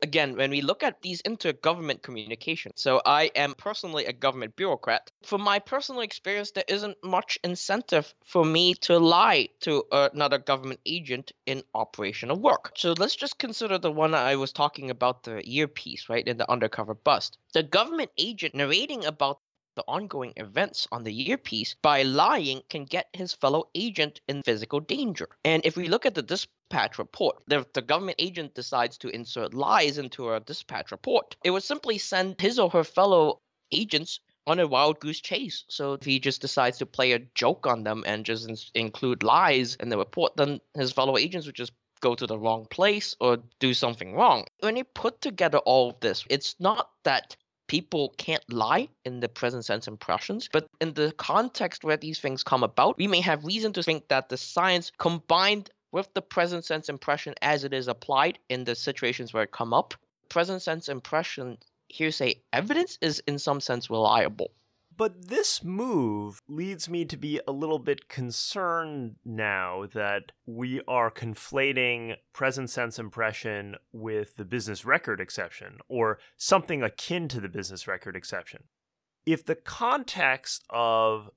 again, 0.06 0.38
when 0.38 0.52
we 0.52 0.62
look 0.62 0.84
at 0.84 1.02
these 1.02 1.24
intergovernment 1.24 2.04
communications, 2.04 2.76
so 2.78 3.02
I 3.06 3.32
am 3.36 3.56
personally 3.56 4.06
a 4.06 4.14
government 4.14 4.56
bureaucrat. 4.56 5.12
From 5.24 5.42
my 5.42 5.58
personal 5.58 6.02
experience, 6.02 6.52
there 6.52 6.64
isn't 6.68 6.98
much 7.04 7.40
incentive 7.44 8.14
for 8.24 8.46
me 8.46 8.76
to 8.88 9.00
lie 9.00 9.50
to 9.62 9.84
another 9.92 10.38
government 10.38 10.80
agent 10.86 11.32
in 11.48 11.64
operational 11.74 12.40
work. 12.40 12.72
So 12.76 12.94
let's 12.98 13.16
just 13.16 13.40
consider 13.40 13.80
the 13.80 13.92
one 13.92 14.14
I 14.14 14.36
was 14.36 14.54
talking 14.54 14.92
about 14.92 15.24
the 15.24 15.42
earpiece, 15.44 16.08
right, 16.08 16.28
in 16.28 16.38
the 16.38 16.52
undercover 16.52 16.94
bust. 16.94 17.40
The 17.54 17.64
government 17.64 18.12
agent 18.18 18.54
narrating 18.54 19.06
about 19.06 19.40
the 19.76 19.84
ongoing 19.88 20.34
events 20.38 20.88
on 20.92 21.04
the 21.04 21.30
earpiece 21.30 21.76
by 21.82 22.04
lying 22.04 22.62
can 22.70 22.86
get 22.86 23.10
his 23.12 23.34
fellow 23.34 23.66
agent 23.76 24.22
in 24.28 24.42
physical 24.44 24.80
danger. 24.80 25.28
And 25.44 25.66
if 25.66 25.76
we 25.76 25.90
look 25.90 26.06
at 26.06 26.16
the 26.16 26.22
dispatch 26.70 26.98
report, 26.98 27.38
if 27.50 27.72
the 27.74 27.82
government 27.82 28.16
agent 28.20 28.56
decides 28.56 28.98
to 28.98 29.10
insert 29.10 29.54
lies 29.54 29.98
into 29.98 30.32
a 30.32 30.40
dispatch 30.40 30.92
report, 30.92 31.36
it 31.44 31.52
would 31.52 31.64
simply 31.64 31.98
send 31.98 32.40
his 32.40 32.60
or 32.60 32.70
her 32.70 32.84
fellow 32.84 33.40
agents 33.72 34.20
on 34.48 34.60
a 34.60 34.68
wild 34.68 35.00
goose 35.00 35.22
chase. 35.22 35.64
So 35.70 35.94
if 35.94 36.04
he 36.04 36.20
just 36.20 36.42
decides 36.42 36.80
to 36.80 36.86
play 36.86 37.14
a 37.14 37.20
joke 37.36 37.66
on 37.68 37.84
them 37.84 38.04
and 38.06 38.26
just 38.26 38.50
in- 38.50 38.84
include 38.86 39.24
lies 39.24 39.76
in 39.76 39.90
the 39.90 39.98
report, 39.98 40.36
then 40.38 40.60
his 40.76 40.92
fellow 40.92 41.18
agents 41.18 41.46
would 41.46 41.56
just 41.56 41.72
go 42.02 42.14
to 42.16 42.28
the 42.28 42.38
wrong 42.38 42.68
place 42.70 43.16
or 43.20 43.38
do 43.60 43.74
something 43.74 44.14
wrong. 44.14 44.46
When 44.60 44.76
you 44.76 44.84
put 44.84 45.22
together 45.22 45.60
all 45.60 45.92
of 45.92 46.00
this, 46.00 46.26
it's 46.30 46.56
not 46.60 46.90
that 47.04 47.36
people 47.68 48.14
can't 48.18 48.44
lie 48.52 48.90
in 49.06 49.20
the 49.20 49.30
present 49.30 49.66
sense 49.66 49.88
impressions, 49.88 50.50
but 50.52 50.68
in 50.82 50.94
the 50.94 51.12
context 51.18 51.84
where 51.84 51.98
these 51.98 52.20
things 52.20 52.44
come 52.44 52.64
about, 52.64 52.98
we 52.98 53.08
may 53.08 53.22
have 53.22 53.46
reason 53.46 53.74
to 53.74 53.82
think 53.82 54.08
that 54.10 54.30
the 54.30 54.38
science 54.38 54.92
combined 55.00 55.72
with 55.96 56.14
the 56.14 56.22
present 56.22 56.66
sense 56.66 56.90
impression 56.90 57.34
as 57.42 57.64
it 57.64 57.74
is 57.74 57.88
applied 57.88 58.38
in 58.50 58.66
the 58.66 58.76
situations 58.76 59.34
where 59.34 59.44
it 59.44 59.52
come 59.54 59.74
up, 59.74 59.94
present 60.28 60.62
sense 60.62 60.90
impression 60.90 61.58
hearsay 61.88 62.36
evidence 62.52 62.98
is 63.00 63.24
in 63.28 63.40
some 63.40 63.62
sense 63.62 63.90
reliable. 63.90 64.52
But 64.98 65.30
this 65.30 65.64
move 65.64 66.42
leads 66.50 66.90
me 66.90 67.06
to 67.06 67.16
be 67.16 67.40
a 67.48 67.54
little 67.54 67.80
bit 67.80 68.10
concerned 68.10 69.16
now 69.24 69.86
that 69.94 70.34
we 70.46 70.82
are 70.86 71.10
conflating 71.10 72.16
present 72.34 72.70
sense 72.70 73.00
impression 73.00 73.78
with 73.94 74.36
the 74.36 74.44
business 74.44 74.84
record 74.84 75.22
exception, 75.22 75.78
or 75.88 76.20
something 76.36 76.84
akin 76.84 77.30
to 77.30 77.40
the 77.40 77.48
business 77.48 77.88
record 77.88 78.18
exception. 78.18 78.66
If 79.26 79.46
the 79.46 79.56
context 79.56 80.66
of 80.70 81.30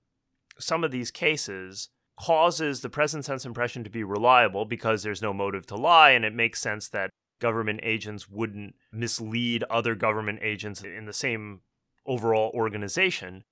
some 0.59 0.83
of 0.83 0.91
these 0.91 1.13
cases 1.13 1.91
causes 2.21 2.81
the 2.81 2.91
present 2.91 3.25
sense 3.25 3.45
impression 3.45 3.85
to 3.85 3.91
be 3.91 4.03
reliable 4.03 4.65
because 4.65 5.03
there's 5.03 5.23
no 5.23 5.33
motive 5.33 5.67
to 5.67 5.77
lie, 5.77 6.11
and 6.11 6.25
it 6.25 6.35
makes 6.35 6.61
sense 6.61 6.89
that 6.89 7.11
government 7.41 7.81
agents 7.83 8.29
wouldn't 8.29 8.75
mislead 8.93 9.63
other 9.71 9.95
government 9.95 10.41
agents 10.43 10.83
in 10.83 11.07
the 11.07 11.13
same 11.13 11.61
overall 12.07 12.51
organization, 12.55 13.45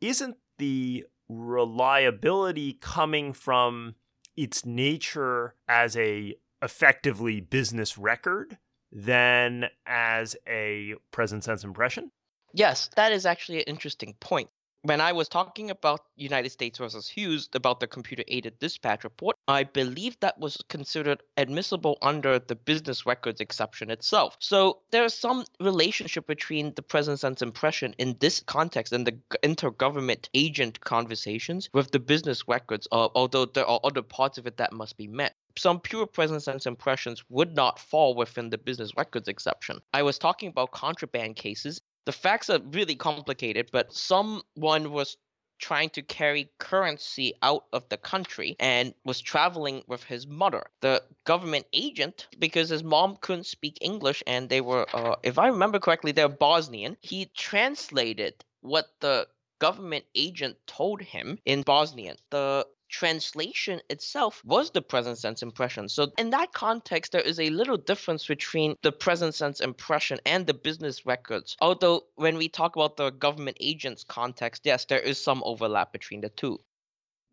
isn't 0.00 0.36
the 0.58 1.04
reliability 1.28 2.74
coming 2.74 3.32
from 3.32 3.94
its 4.36 4.64
nature 4.64 5.54
as 5.68 5.96
a 5.96 6.34
effectively 6.62 7.40
business 7.40 7.98
record 7.98 8.56
than 8.90 9.66
as 9.86 10.36
a 10.46 10.94
present 11.10 11.44
sense 11.44 11.64
impression? 11.64 12.10
Yes, 12.54 12.88
that 12.96 13.12
is 13.12 13.26
actually 13.26 13.58
an 13.58 13.64
interesting 13.66 14.14
point 14.20 14.48
when 14.82 15.00
I 15.00 15.12
was 15.12 15.28
talking 15.28 15.70
about 15.70 16.00
United 16.16 16.50
States 16.50 16.78
versus 16.78 17.08
Hughes 17.08 17.48
about 17.54 17.78
the 17.78 17.86
computer 17.86 18.24
aided 18.26 18.58
dispatch 18.58 19.04
report, 19.04 19.36
I 19.46 19.62
believe 19.62 20.18
that 20.20 20.38
was 20.38 20.58
considered 20.68 21.22
admissible 21.36 21.98
under 22.02 22.38
the 22.40 22.56
business 22.56 23.06
records 23.06 23.40
exception 23.40 23.90
itself. 23.90 24.36
So 24.40 24.80
there's 24.90 25.14
some 25.14 25.44
relationship 25.60 26.26
between 26.26 26.74
the 26.74 26.82
present 26.82 27.20
sense 27.20 27.42
impression 27.42 27.94
in 27.98 28.16
this 28.18 28.40
context 28.40 28.92
and 28.92 29.06
the 29.06 29.18
intergovernment 29.44 30.28
agent 30.34 30.80
conversations 30.80 31.70
with 31.72 31.92
the 31.92 32.00
business 32.00 32.48
records, 32.48 32.88
uh, 32.90 33.08
although 33.14 33.44
there 33.44 33.66
are 33.66 33.80
other 33.84 34.02
parts 34.02 34.38
of 34.38 34.46
it 34.46 34.56
that 34.56 34.72
must 34.72 34.96
be 34.96 35.06
met 35.06 35.34
some 35.58 35.80
pure 35.80 36.06
present 36.06 36.42
sense 36.42 36.66
impressions 36.66 37.22
would 37.28 37.54
not 37.54 37.78
fall 37.78 38.14
within 38.14 38.50
the 38.50 38.58
business 38.58 38.92
records 38.96 39.28
exception. 39.28 39.78
I 39.92 40.02
was 40.02 40.18
talking 40.18 40.48
about 40.48 40.70
contraband 40.70 41.36
cases, 41.36 41.80
the 42.04 42.12
facts 42.12 42.50
are 42.50 42.60
really 42.60 42.96
complicated, 42.96 43.70
but 43.72 43.92
someone 43.92 44.92
was 44.92 45.16
trying 45.62 45.90
to 45.90 46.02
carry 46.02 46.50
currency 46.58 47.34
out 47.40 47.64
of 47.72 47.88
the 47.88 47.96
country 47.96 48.56
and 48.58 48.92
was 49.04 49.20
traveling 49.20 49.82
with 49.86 50.02
his 50.02 50.26
mother. 50.26 50.64
The 50.80 51.02
government 51.24 51.66
agent, 51.72 52.26
because 52.38 52.68
his 52.68 52.82
mom 52.82 53.16
couldn't 53.20 53.46
speak 53.46 53.78
English 53.80 54.24
and 54.26 54.48
they 54.48 54.60
were, 54.60 54.86
uh, 54.92 55.16
if 55.22 55.38
I 55.38 55.46
remember 55.46 55.78
correctly, 55.78 56.10
they're 56.10 56.28
Bosnian, 56.28 56.96
he 57.00 57.30
translated 57.36 58.34
what 58.60 58.86
the 59.00 59.28
government 59.60 60.04
agent 60.16 60.56
told 60.66 61.00
him 61.00 61.38
in 61.44 61.62
Bosnian. 61.62 62.16
The 62.30 62.66
translation 62.92 63.80
itself 63.88 64.42
was 64.44 64.70
the 64.70 64.82
present 64.82 65.18
sense 65.18 65.42
impression. 65.42 65.88
So, 65.88 66.12
in 66.18 66.30
that 66.30 66.52
context, 66.52 67.10
there 67.12 67.22
is 67.22 67.40
a 67.40 67.50
little 67.50 67.78
difference 67.78 68.26
between 68.26 68.76
the 68.82 68.92
present 68.92 69.34
sense 69.34 69.60
impression 69.60 70.18
and 70.24 70.46
the 70.46 70.54
business 70.54 71.04
records. 71.04 71.56
Although, 71.60 72.04
when 72.14 72.36
we 72.36 72.48
talk 72.48 72.76
about 72.76 72.96
the 72.96 73.10
government 73.10 73.56
agents 73.60 74.04
context, 74.04 74.62
yes, 74.64 74.84
there 74.84 75.00
is 75.00 75.22
some 75.22 75.42
overlap 75.44 75.92
between 75.92 76.20
the 76.20 76.28
two. 76.28 76.60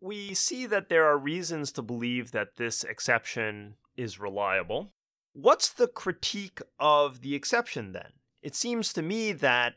We 0.00 0.34
see 0.34 0.66
that 0.66 0.88
there 0.88 1.04
are 1.04 1.18
reasons 1.18 1.72
to 1.72 1.82
believe 1.82 2.32
that 2.32 2.56
this 2.56 2.82
exception 2.82 3.74
is 3.96 4.18
reliable. 4.18 4.92
What's 5.34 5.68
the 5.68 5.86
critique 5.86 6.60
of 6.78 7.20
the 7.20 7.34
exception 7.34 7.92
then? 7.92 8.12
It 8.42 8.54
seems 8.56 8.92
to 8.94 9.02
me 9.02 9.32
that, 9.32 9.74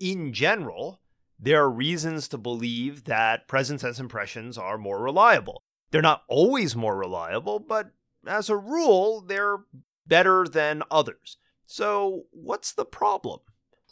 in 0.00 0.32
general, 0.32 1.00
there 1.42 1.62
are 1.62 1.70
reasons 1.70 2.28
to 2.28 2.38
believe 2.38 3.04
that 3.04 3.48
present 3.48 3.80
sense 3.80 3.98
impressions 3.98 4.58
are 4.58 4.76
more 4.76 5.02
reliable. 5.02 5.62
They're 5.90 6.02
not 6.02 6.22
always 6.28 6.76
more 6.76 6.96
reliable, 6.96 7.58
but 7.58 7.90
as 8.26 8.50
a 8.50 8.56
rule, 8.56 9.22
they're 9.22 9.64
better 10.06 10.46
than 10.46 10.82
others. 10.90 11.38
So, 11.66 12.26
what's 12.30 12.72
the 12.72 12.84
problem? 12.84 13.40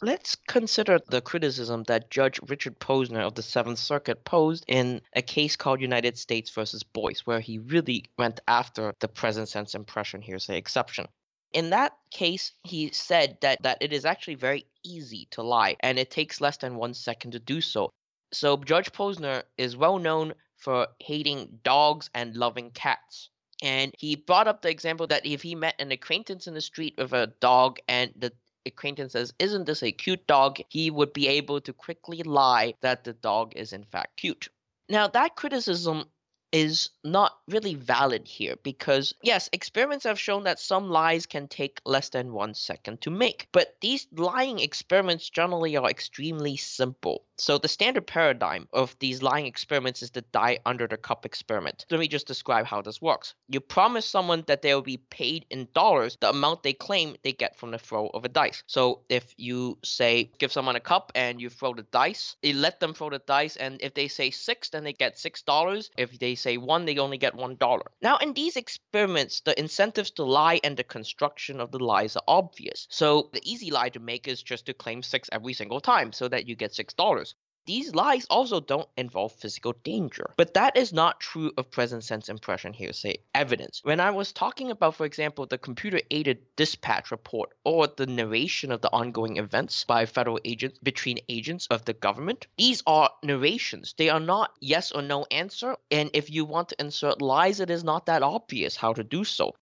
Let's 0.01 0.35
consider 0.35 0.99
the 1.09 1.21
criticism 1.21 1.83
that 1.87 2.09
Judge 2.09 2.39
Richard 2.47 2.79
Posner 2.79 3.25
of 3.25 3.35
the 3.35 3.41
Seventh 3.41 3.79
Circuit 3.79 4.23
posed 4.23 4.63
in 4.67 5.01
a 5.13 5.21
case 5.21 5.57
called 5.57 5.81
United 5.81 6.17
States 6.17 6.49
versus 6.51 6.83
Boyce, 6.83 7.25
where 7.25 7.41
he 7.41 7.59
really 7.59 8.05
went 8.17 8.39
after 8.47 8.93
the 8.99 9.09
present 9.09 9.49
sense 9.49 9.75
impression 9.75 10.21
hearsay 10.21 10.57
exception. 10.57 11.07
In 11.51 11.71
that 11.71 11.97
case, 12.11 12.53
he 12.63 12.91
said 12.91 13.39
that, 13.41 13.61
that 13.63 13.79
it 13.81 13.91
is 13.91 14.05
actually 14.05 14.35
very 14.35 14.67
easy 14.83 15.27
to 15.31 15.43
lie, 15.43 15.75
and 15.79 15.99
it 15.99 16.11
takes 16.11 16.41
less 16.41 16.57
than 16.57 16.75
one 16.75 16.93
second 16.93 17.31
to 17.31 17.39
do 17.39 17.61
so. 17.61 17.91
So 18.31 18.57
Judge 18.57 18.91
Posner 18.91 19.43
is 19.57 19.75
well 19.75 19.97
known 19.97 20.33
for 20.57 20.87
hating 20.99 21.59
dogs 21.63 22.09
and 22.13 22.35
loving 22.35 22.71
cats. 22.71 23.29
And 23.61 23.93
he 23.97 24.15
brought 24.15 24.47
up 24.47 24.61
the 24.61 24.69
example 24.69 25.07
that 25.07 25.25
if 25.25 25.41
he 25.41 25.55
met 25.55 25.75
an 25.79 25.91
acquaintance 25.91 26.47
in 26.47 26.53
the 26.53 26.61
street 26.61 26.95
with 26.97 27.11
a 27.13 27.33
dog 27.39 27.79
and 27.87 28.13
the 28.15 28.31
acquaintance 28.65 29.13
says, 29.13 29.33
Isn't 29.39 29.65
this 29.65 29.83
a 29.83 29.91
cute 29.91 30.25
dog? 30.27 30.59
he 30.69 30.91
would 30.91 31.13
be 31.13 31.27
able 31.27 31.59
to 31.61 31.73
quickly 31.73 32.23
lie 32.23 32.75
that 32.81 33.03
the 33.03 33.13
dog 33.13 33.53
is 33.55 33.73
in 33.73 33.83
fact 33.83 34.17
cute. 34.17 34.49
Now, 34.87 35.07
that 35.07 35.35
criticism 35.35 36.05
is 36.51 36.89
not 37.03 37.37
really 37.47 37.75
valid 37.75 38.27
here 38.27 38.55
because, 38.63 39.13
yes, 39.21 39.49
experiments 39.53 40.05
have 40.05 40.19
shown 40.19 40.43
that 40.43 40.59
some 40.59 40.89
lies 40.89 41.25
can 41.25 41.47
take 41.47 41.81
less 41.85 42.09
than 42.09 42.33
one 42.33 42.53
second 42.53 43.01
to 43.01 43.11
make, 43.11 43.47
but 43.51 43.75
these 43.81 44.07
lying 44.11 44.59
experiments 44.59 45.29
generally 45.29 45.77
are 45.77 45.89
extremely 45.89 46.57
simple. 46.57 47.23
So, 47.39 47.57
the 47.57 47.69
standard 47.69 48.05
paradigm 48.05 48.67
of 48.73 48.97
these 48.99 49.21
lying 49.21 49.45
experiments 49.45 50.03
is 50.03 50.11
the 50.11 50.21
die 50.21 50.59
under 50.65 50.87
the 50.87 50.97
cup 50.97 51.25
experiment. 51.25 51.85
Let 51.89 52.01
me 52.01 52.09
just 52.09 52.27
describe 52.27 52.65
how 52.65 52.81
this 52.81 53.01
works. 53.01 53.33
You 53.47 53.61
promise 53.61 54.05
someone 54.05 54.43
that 54.47 54.61
they 54.61 54.73
will 54.73 54.81
be 54.81 54.97
paid 54.97 55.45
in 55.49 55.69
dollars 55.73 56.17
the 56.19 56.29
amount 56.29 56.63
they 56.63 56.73
claim 56.73 57.15
they 57.23 57.31
get 57.31 57.57
from 57.57 57.71
the 57.71 57.79
throw 57.79 58.07
of 58.07 58.25
a 58.25 58.29
dice. 58.29 58.61
So, 58.67 59.03
if 59.07 59.33
you 59.37 59.77
say, 59.85 60.31
give 60.37 60.51
someone 60.51 60.75
a 60.75 60.81
cup 60.81 61.13
and 61.15 61.41
you 61.41 61.49
throw 61.49 61.73
the 61.73 61.83
dice, 61.83 62.35
you 62.41 62.55
let 62.55 62.81
them 62.81 62.93
throw 62.93 63.09
the 63.09 63.19
dice, 63.19 63.55
and 63.55 63.81
if 63.81 63.93
they 63.93 64.09
say 64.09 64.31
six, 64.31 64.69
then 64.69 64.83
they 64.83 64.93
get 64.93 65.17
six 65.17 65.41
dollars. 65.41 65.91
If 65.97 66.19
they 66.19 66.35
say 66.35 66.57
one, 66.57 66.83
they 66.83 66.97
only 66.97 67.17
get 67.17 67.35
one 67.35 67.55
dollar. 67.55 67.85
Now, 68.01 68.17
in 68.17 68.33
these 68.33 68.57
experiments, 68.57 69.39
the 69.41 69.57
incentives 69.57 70.11
to 70.11 70.23
lie 70.25 70.59
and 70.63 70.75
the 70.75 70.83
construction 70.83 71.61
of 71.61 71.71
the 71.71 71.79
lies 71.79 72.17
are 72.17 72.23
obvious. 72.27 72.85
So, 72.89 73.29
the 73.31 73.41
easy 73.49 73.71
lie 73.71 73.89
to 73.89 73.99
make 74.01 74.27
is 74.27 74.43
just 74.43 74.65
to 74.65 74.73
claim 74.73 75.01
six 75.01 75.29
every 75.31 75.53
single 75.53 75.79
time 75.79 76.11
so 76.11 76.27
that 76.27 76.45
you 76.45 76.55
get 76.57 76.75
six 76.75 76.93
dollars. 76.93 77.28
These 77.69 77.93
lies 77.93 78.25
also 78.31 78.59
don't 78.59 78.89
involve 78.97 79.31
physical 79.33 79.73
danger. 79.83 80.33
But 80.37 80.55
that 80.55 80.75
is 80.75 80.91
not 80.91 81.19
true 81.19 81.51
of 81.55 81.69
present 81.69 82.03
sense 82.03 82.27
impression 82.27 82.73
hearsay 82.73 83.19
evidence. 83.35 83.81
When 83.83 83.99
I 83.99 84.09
was 84.09 84.31
talking 84.31 84.71
about, 84.71 84.95
for 84.95 85.05
example, 85.05 85.45
the 85.45 85.59
computer 85.59 86.01
aided 86.09 86.39
dispatch 86.55 87.11
report 87.11 87.53
or 87.63 87.85
the 87.85 88.07
narration 88.07 88.71
of 88.71 88.81
the 88.81 88.91
ongoing 88.91 89.37
events 89.37 89.83
by 89.83 90.07
federal 90.07 90.39
agents 90.43 90.79
between 90.79 91.19
agents 91.29 91.67
of 91.69 91.85
the 91.85 91.93
government, 91.93 92.47
these 92.57 92.81
are 92.87 93.11
narrations. 93.21 93.93
They 93.99 94.09
are 94.09 94.19
not 94.19 94.55
yes 94.59 94.91
or 94.91 95.03
no 95.03 95.27
answer. 95.29 95.75
And 95.91 96.09
if 96.15 96.31
you 96.31 96.45
want 96.45 96.69
to 96.69 96.81
insert 96.81 97.21
lies, 97.21 97.59
it 97.59 97.69
is 97.69 97.83
not 97.83 98.07
that 98.07 98.23
obvious 98.23 98.75
how 98.75 98.93
to 98.93 99.03
do 99.03 99.23
so. 99.23 99.53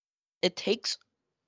It 0.42 0.56
takes 0.56 0.98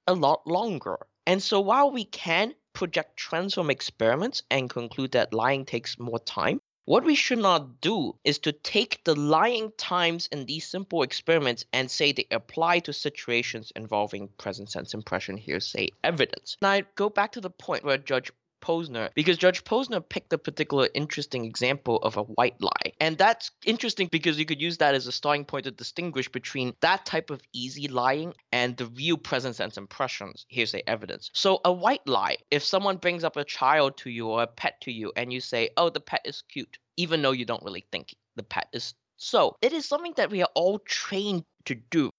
a 0.08 0.14
lot 0.14 0.46
longer. 0.46 0.98
And 1.26 1.42
so 1.42 1.62
while 1.62 1.92
we 1.92 2.04
can 2.04 2.54
project 2.74 3.18
transform 3.18 3.70
experiments 3.70 4.44
and 4.50 4.70
conclude 4.70 5.12
that 5.12 5.34
lying 5.34 5.66
takes 5.66 6.00
more 6.00 6.20
time. 6.20 6.62
What 6.86 7.04
we 7.04 7.14
should 7.14 7.38
not 7.38 7.82
do 7.82 8.16
is 8.24 8.40
to 8.40 8.52
take 8.52 9.04
the 9.04 9.14
lying 9.14 9.72
times 9.78 10.28
in 10.32 10.48
these 10.48 10.68
simple 10.68 11.04
experiments 11.04 11.64
and 11.72 11.92
say 11.92 12.12
they 12.12 12.26
apply 12.32 12.80
to 12.80 12.94
situations 12.94 13.72
involving 13.76 14.30
present 14.40 14.72
sense 14.72 14.96
impression 14.96 15.38
hearsay 15.38 15.90
evidence. 16.04 16.58
Now, 16.64 16.72
I 16.72 16.86
go 16.96 17.10
back 17.10 17.34
to 17.34 17.42
the 17.42 17.52
point 17.52 17.84
where 17.84 18.00
Judge 18.00 18.32
Posner 18.62 19.10
because 19.14 19.38
Judge 19.38 19.64
Posner 19.64 20.08
picked 20.08 20.34
a 20.34 20.38
particular 20.38 20.90
interesting 20.94 21.46
example 21.46 21.98
of 21.98 22.18
a 22.18 22.24
white 22.24 22.60
lie. 22.62 22.94
And 23.00 23.18
that's 23.18 23.52
interesting 23.66 24.08
because 24.12 24.38
you 24.38 24.46
could 24.46 24.62
use 24.62 24.78
that 24.78 24.96
as 24.96 25.08
a 25.08 25.12
starting 25.12 25.46
point 25.46 25.66
to 25.66 25.72
distinguish 25.72 26.30
between 26.30 26.74
that 26.82 27.06
type 27.06 27.30
of 27.30 27.42
easy 27.54 27.88
lying 27.88 28.34
and 28.52 28.78
the 28.78 28.88
real 28.88 29.18
present 29.18 29.56
sense 29.56 29.78
impressions, 29.78 30.46
hearsay 30.50 30.84
evidence. 30.88 31.30
So, 31.34 31.62
a 31.66 31.72
white 31.72 32.06
lie, 32.08 32.38
if 32.52 32.64
someone 32.64 32.98
brings 32.98 33.24
up 33.24 33.38
a 33.38 33.44
child 33.44 33.98
to 33.98 34.10
you 34.10 34.28
or 34.28 34.44
a 34.44 34.48
pet 34.48 34.82
to 34.82 34.92
you 34.92 35.12
and 35.16 35.32
you 35.32 35.42
say, 35.42 35.70
oh, 35.78 35.90
the 35.90 36.00
pet 36.00 36.22
is 36.26 36.44
cute, 36.52 36.78
even 36.98 37.22
though 37.22 37.32
you 37.32 37.46
don't 37.46 37.64
really 37.64 37.86
think 37.92 38.16
the 38.36 38.44
pet 38.44 38.68
is 38.74 38.94
so, 39.22 39.58
it 39.62 39.74
is 39.74 39.86
something 39.86 40.14
that 40.16 40.32
we 40.32 40.42
are 40.42 40.50
all 40.56 40.80
trained 40.80 41.44
to 41.66 41.76
do 41.76 42.10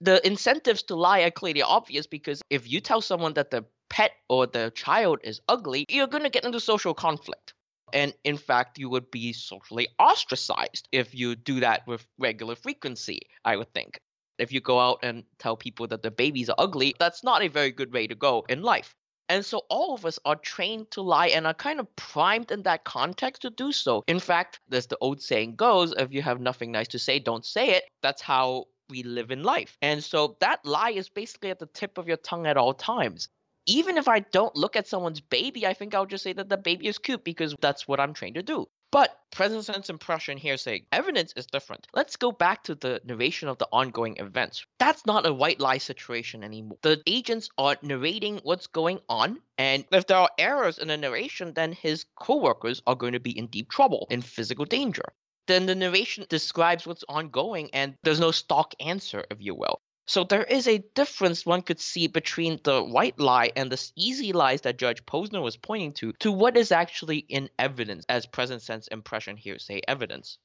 the 0.00 0.24
incentives 0.26 0.82
to 0.84 0.96
lie 0.96 1.22
are 1.22 1.30
clearly 1.30 1.62
obvious 1.62 2.06
because 2.06 2.40
if 2.50 2.70
you 2.70 2.80
tell 2.80 3.00
someone 3.00 3.34
that 3.34 3.50
the 3.50 3.64
pet 3.98 4.12
or 4.28 4.46
the 4.46 4.70
child 4.76 5.18
is 5.24 5.40
ugly, 5.48 5.84
you're 5.88 6.06
going 6.06 6.22
to 6.22 6.30
get 6.30 6.44
into 6.44 6.60
social 6.60 6.94
conflict. 6.94 7.52
And 7.92 8.14
in 8.22 8.36
fact, 8.36 8.78
you 8.78 8.88
would 8.90 9.10
be 9.10 9.32
socially 9.32 9.88
ostracized 9.98 10.86
if 10.92 11.16
you 11.16 11.34
do 11.34 11.58
that 11.60 11.84
with 11.88 12.06
regular 12.16 12.54
frequency, 12.54 13.22
I 13.44 13.56
would 13.56 13.72
think. 13.74 13.98
If 14.38 14.52
you 14.52 14.60
go 14.60 14.78
out 14.78 15.00
and 15.02 15.24
tell 15.40 15.56
people 15.56 15.88
that 15.88 16.02
the 16.02 16.12
babies 16.12 16.48
are 16.48 16.54
ugly, 16.58 16.94
that's 17.00 17.24
not 17.24 17.42
a 17.42 17.48
very 17.48 17.72
good 17.72 17.92
way 17.92 18.06
to 18.06 18.14
go 18.14 18.44
in 18.48 18.62
life. 18.62 18.94
And 19.28 19.44
so 19.44 19.62
all 19.68 19.94
of 19.94 20.06
us 20.06 20.20
are 20.24 20.36
trained 20.36 20.92
to 20.92 21.02
lie 21.02 21.28
and 21.28 21.44
are 21.44 21.52
kind 21.52 21.80
of 21.80 21.96
primed 21.96 22.52
in 22.52 22.62
that 22.62 22.84
context 22.84 23.42
to 23.42 23.50
do 23.50 23.72
so. 23.72 24.04
In 24.06 24.20
fact, 24.20 24.60
as 24.70 24.86
the 24.86 24.98
old 25.00 25.20
saying 25.20 25.56
goes, 25.56 25.92
if 25.98 26.12
you 26.12 26.22
have 26.22 26.40
nothing 26.40 26.70
nice 26.70 26.88
to 26.88 27.00
say, 27.00 27.18
don't 27.18 27.44
say 27.44 27.70
it. 27.70 27.82
That's 28.02 28.22
how 28.22 28.66
we 28.88 29.02
live 29.02 29.32
in 29.32 29.42
life. 29.42 29.76
And 29.82 30.04
so 30.04 30.36
that 30.38 30.64
lie 30.64 30.92
is 30.92 31.08
basically 31.08 31.50
at 31.50 31.58
the 31.58 31.66
tip 31.66 31.98
of 31.98 32.06
your 32.06 32.16
tongue 32.18 32.46
at 32.46 32.56
all 32.56 32.74
times. 32.74 33.28
Even 33.70 33.98
if 33.98 34.08
I 34.08 34.20
don't 34.20 34.56
look 34.56 34.76
at 34.76 34.88
someone's 34.88 35.20
baby, 35.20 35.66
I 35.66 35.74
think 35.74 35.94
I'll 35.94 36.06
just 36.06 36.24
say 36.24 36.32
that 36.32 36.48
the 36.48 36.56
baby 36.56 36.86
is 36.86 36.96
cute 36.96 37.22
because 37.22 37.54
that's 37.60 37.86
what 37.86 38.00
I'm 38.00 38.14
trained 38.14 38.36
to 38.36 38.42
do. 38.42 38.66
But 38.90 39.14
present 39.30 39.66
sense 39.66 39.90
impression 39.90 40.38
hearsay 40.38 40.86
evidence 40.90 41.34
is 41.36 41.44
different. 41.44 41.86
Let's 41.92 42.16
go 42.16 42.32
back 42.32 42.64
to 42.64 42.74
the 42.74 43.02
narration 43.04 43.46
of 43.46 43.58
the 43.58 43.68
ongoing 43.70 44.16
events. 44.16 44.64
That's 44.78 45.04
not 45.04 45.26
a 45.26 45.34
white 45.34 45.60
lie 45.60 45.76
situation 45.76 46.42
anymore. 46.42 46.78
The 46.80 47.02
agents 47.06 47.50
are 47.58 47.76
narrating 47.82 48.40
what's 48.42 48.68
going 48.68 49.00
on, 49.10 49.42
and 49.58 49.84
if 49.92 50.06
there 50.06 50.16
are 50.16 50.30
errors 50.38 50.78
in 50.78 50.88
the 50.88 50.96
narration, 50.96 51.52
then 51.52 51.72
his 51.72 52.06
coworkers 52.18 52.80
are 52.86 52.96
going 52.96 53.12
to 53.12 53.20
be 53.20 53.38
in 53.38 53.48
deep 53.48 53.68
trouble, 53.68 54.06
in 54.08 54.22
physical 54.22 54.64
danger 54.64 55.04
then 55.48 55.64
the 55.64 55.74
narration 55.74 56.26
describes 56.28 56.86
what's 56.86 57.04
ongoing 57.08 57.70
and 57.72 57.94
there's 58.04 58.20
no 58.20 58.30
stock 58.30 58.74
answer, 58.80 59.24
if 59.30 59.38
you 59.40 59.54
will. 59.54 59.80
So 60.08 60.24
there 60.24 60.44
is 60.44 60.66
a 60.66 60.78
difference 60.94 61.44
one 61.44 61.60
could 61.60 61.78
see 61.78 62.06
between 62.06 62.60
the 62.64 62.82
white 62.82 63.20
lie 63.20 63.52
and 63.54 63.70
the 63.70 63.90
easy 63.94 64.32
lies 64.32 64.62
that 64.62 64.78
Judge 64.78 65.04
Posner 65.04 65.42
was 65.42 65.58
pointing 65.58 65.92
to, 65.94 66.14
to 66.20 66.32
what 66.32 66.56
is 66.56 66.72
actually 66.72 67.18
in 67.18 67.50
evidence 67.58 68.06
as 68.08 68.24
present 68.24 68.62
sense 68.62 68.88
impression 68.88 69.36
hearsay 69.36 69.82
evidence. 69.86 70.38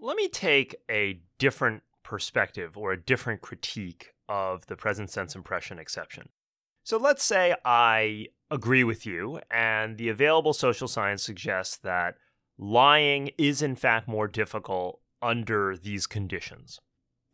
Let 0.00 0.16
me 0.16 0.28
take 0.28 0.76
a 0.90 1.20
different 1.38 1.82
perspective 2.02 2.78
or 2.78 2.92
a 2.92 3.00
different 3.00 3.42
critique 3.42 4.14
of 4.26 4.66
the 4.68 4.76
present 4.76 5.10
sense 5.10 5.34
impression 5.34 5.78
exception. 5.78 6.30
So 6.82 6.96
let's 6.96 7.24
say 7.24 7.54
I 7.62 8.28
agree 8.50 8.84
with 8.84 9.04
you, 9.04 9.40
and 9.50 9.98
the 9.98 10.08
available 10.08 10.54
social 10.54 10.88
science 10.88 11.22
suggests 11.22 11.76
that 11.78 12.16
lying 12.56 13.32
is 13.36 13.60
in 13.60 13.76
fact 13.76 14.08
more 14.08 14.28
difficult 14.28 15.00
under 15.20 15.76
these 15.76 16.06
conditions. 16.06 16.80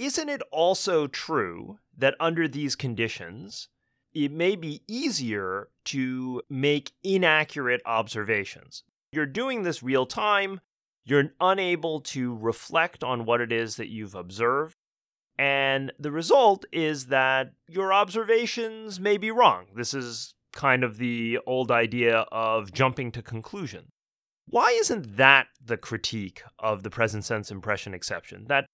Isn't 0.00 0.30
it 0.30 0.40
also 0.50 1.06
true 1.08 1.78
that 1.94 2.14
under 2.18 2.48
these 2.48 2.74
conditions, 2.74 3.68
it 4.14 4.32
may 4.32 4.56
be 4.56 4.80
easier 4.88 5.68
to 5.84 6.40
make 6.48 6.92
inaccurate 7.04 7.82
observations? 7.84 8.82
You're 9.12 9.26
doing 9.26 9.62
this 9.62 9.82
real 9.82 10.06
time, 10.06 10.60
you're 11.04 11.34
unable 11.38 12.00
to 12.00 12.34
reflect 12.34 13.04
on 13.04 13.26
what 13.26 13.42
it 13.42 13.52
is 13.52 13.76
that 13.76 13.90
you've 13.90 14.14
observed. 14.14 14.74
And 15.38 15.92
the 15.98 16.10
result 16.10 16.64
is 16.72 17.06
that 17.08 17.52
your 17.68 17.92
observations 17.92 18.98
may 18.98 19.18
be 19.18 19.30
wrong. 19.30 19.66
This 19.76 19.92
is 19.92 20.32
kind 20.54 20.82
of 20.82 20.96
the 20.96 21.40
old 21.46 21.70
idea 21.70 22.20
of 22.32 22.72
jumping 22.72 23.12
to 23.12 23.22
conclusion. 23.22 23.90
Why 24.48 24.74
isn't 24.80 25.18
that 25.18 25.48
the 25.62 25.76
critique 25.76 26.42
of 26.58 26.84
the 26.84 26.90
present 26.90 27.26
sense 27.26 27.50
impression 27.50 27.92
exception? 27.92 28.46
That 28.48 28.64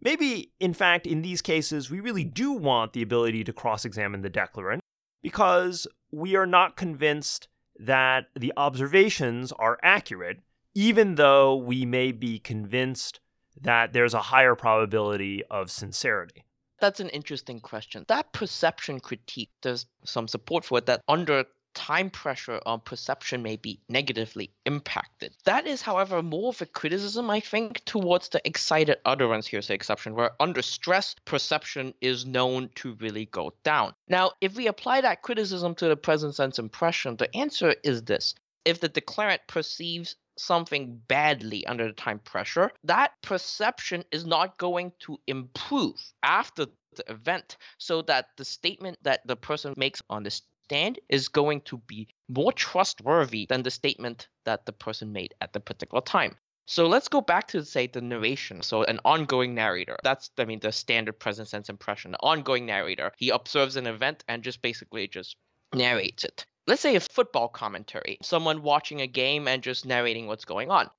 maybe, 0.00 0.52
in 0.60 0.74
fact, 0.74 1.06
in 1.06 1.22
these 1.22 1.42
cases, 1.42 1.90
we 1.90 2.00
really 2.00 2.24
do 2.24 2.52
want 2.52 2.92
the 2.92 3.02
ability 3.02 3.44
to 3.44 3.52
cross 3.52 3.84
examine 3.84 4.22
the 4.22 4.30
declarant 4.30 4.80
because 5.22 5.86
we 6.12 6.36
are 6.36 6.46
not 6.46 6.76
convinced 6.76 7.48
that 7.78 8.26
the 8.34 8.52
observations 8.56 9.52
are 9.52 9.78
accurate, 9.82 10.38
even 10.74 11.16
though 11.16 11.56
we 11.56 11.84
may 11.84 12.12
be 12.12 12.38
convinced 12.38 13.20
that 13.60 13.92
there's 13.92 14.14
a 14.14 14.22
higher 14.22 14.54
probability 14.54 15.42
of 15.50 15.70
sincerity. 15.70 16.44
That's 16.78 17.00
an 17.00 17.08
interesting 17.08 17.60
question. 17.60 18.04
That 18.08 18.32
perception 18.32 19.00
critique, 19.00 19.50
there's 19.62 19.86
some 20.04 20.28
support 20.28 20.64
for 20.64 20.78
it 20.78 20.86
that 20.86 21.00
under 21.08 21.44
time 21.76 22.08
pressure 22.08 22.58
on 22.64 22.80
perception 22.80 23.42
may 23.42 23.56
be 23.56 23.78
negatively 23.88 24.50
impacted. 24.64 25.32
That 25.44 25.66
is, 25.66 25.82
however, 25.82 26.22
more 26.22 26.48
of 26.48 26.62
a 26.62 26.66
criticism, 26.66 27.30
I 27.30 27.40
think, 27.40 27.84
towards 27.84 28.30
the 28.30 28.40
excited 28.44 28.96
utterance 29.04 29.46
hearsay 29.46 29.74
exception, 29.74 30.14
where 30.14 30.32
under 30.40 30.62
stress, 30.62 31.14
perception 31.26 31.92
is 32.00 32.24
known 32.24 32.70
to 32.76 32.94
really 32.94 33.26
go 33.26 33.52
down. 33.62 33.92
Now, 34.08 34.32
if 34.40 34.56
we 34.56 34.66
apply 34.66 35.02
that 35.02 35.22
criticism 35.22 35.74
to 35.76 35.88
the 35.88 35.96
present 35.96 36.34
sense 36.34 36.58
impression, 36.58 37.16
the 37.16 37.34
answer 37.36 37.74
is 37.84 38.02
this. 38.02 38.34
If 38.64 38.80
the 38.80 38.88
declarant 38.88 39.40
perceives 39.46 40.16
something 40.38 41.00
badly 41.08 41.66
under 41.66 41.86
the 41.86 41.92
time 41.92 42.18
pressure, 42.20 42.70
that 42.84 43.12
perception 43.22 44.02
is 44.10 44.24
not 44.24 44.58
going 44.58 44.92
to 45.00 45.18
improve 45.26 45.96
after 46.22 46.66
the 46.96 47.10
event 47.10 47.58
so 47.78 48.02
that 48.02 48.28
the 48.36 48.44
statement 48.44 48.98
that 49.02 49.26
the 49.26 49.36
person 49.36 49.74
makes 49.76 50.02
on 50.08 50.22
this 50.22 50.42
stand 50.66 50.98
is 51.08 51.28
going 51.28 51.60
to 51.60 51.78
be 51.78 52.08
more 52.28 52.52
trustworthy 52.52 53.46
than 53.46 53.62
the 53.62 53.70
statement 53.70 54.28
that 54.44 54.66
the 54.66 54.72
person 54.72 55.12
made 55.12 55.34
at 55.40 55.52
the 55.52 55.60
particular 55.60 56.02
time. 56.02 56.36
So 56.66 56.88
let's 56.88 57.06
go 57.06 57.20
back 57.20 57.46
to 57.48 57.64
say 57.64 57.86
the 57.86 58.00
narration. 58.00 58.62
So 58.62 58.82
an 58.82 58.98
ongoing 59.04 59.54
narrator. 59.54 59.96
That's 60.02 60.30
I 60.36 60.44
mean 60.44 60.58
the 60.58 60.72
standard 60.72 61.18
present 61.20 61.48
sense 61.48 61.68
impression. 61.68 62.10
The 62.10 62.18
ongoing 62.18 62.66
narrator. 62.66 63.12
He 63.16 63.30
observes 63.30 63.76
an 63.76 63.86
event 63.86 64.24
and 64.26 64.42
just 64.42 64.60
basically 64.62 65.06
just 65.06 65.36
narrates 65.72 66.24
it. 66.24 66.44
Let's 66.66 66.82
say 66.82 66.96
a 66.96 67.00
football 67.00 67.48
commentary. 67.48 68.18
Someone 68.22 68.62
watching 68.62 69.00
a 69.00 69.06
game 69.06 69.46
and 69.46 69.62
just 69.62 69.86
narrating 69.86 70.26
what's 70.26 70.44
going 70.44 70.72
on. 70.72 70.90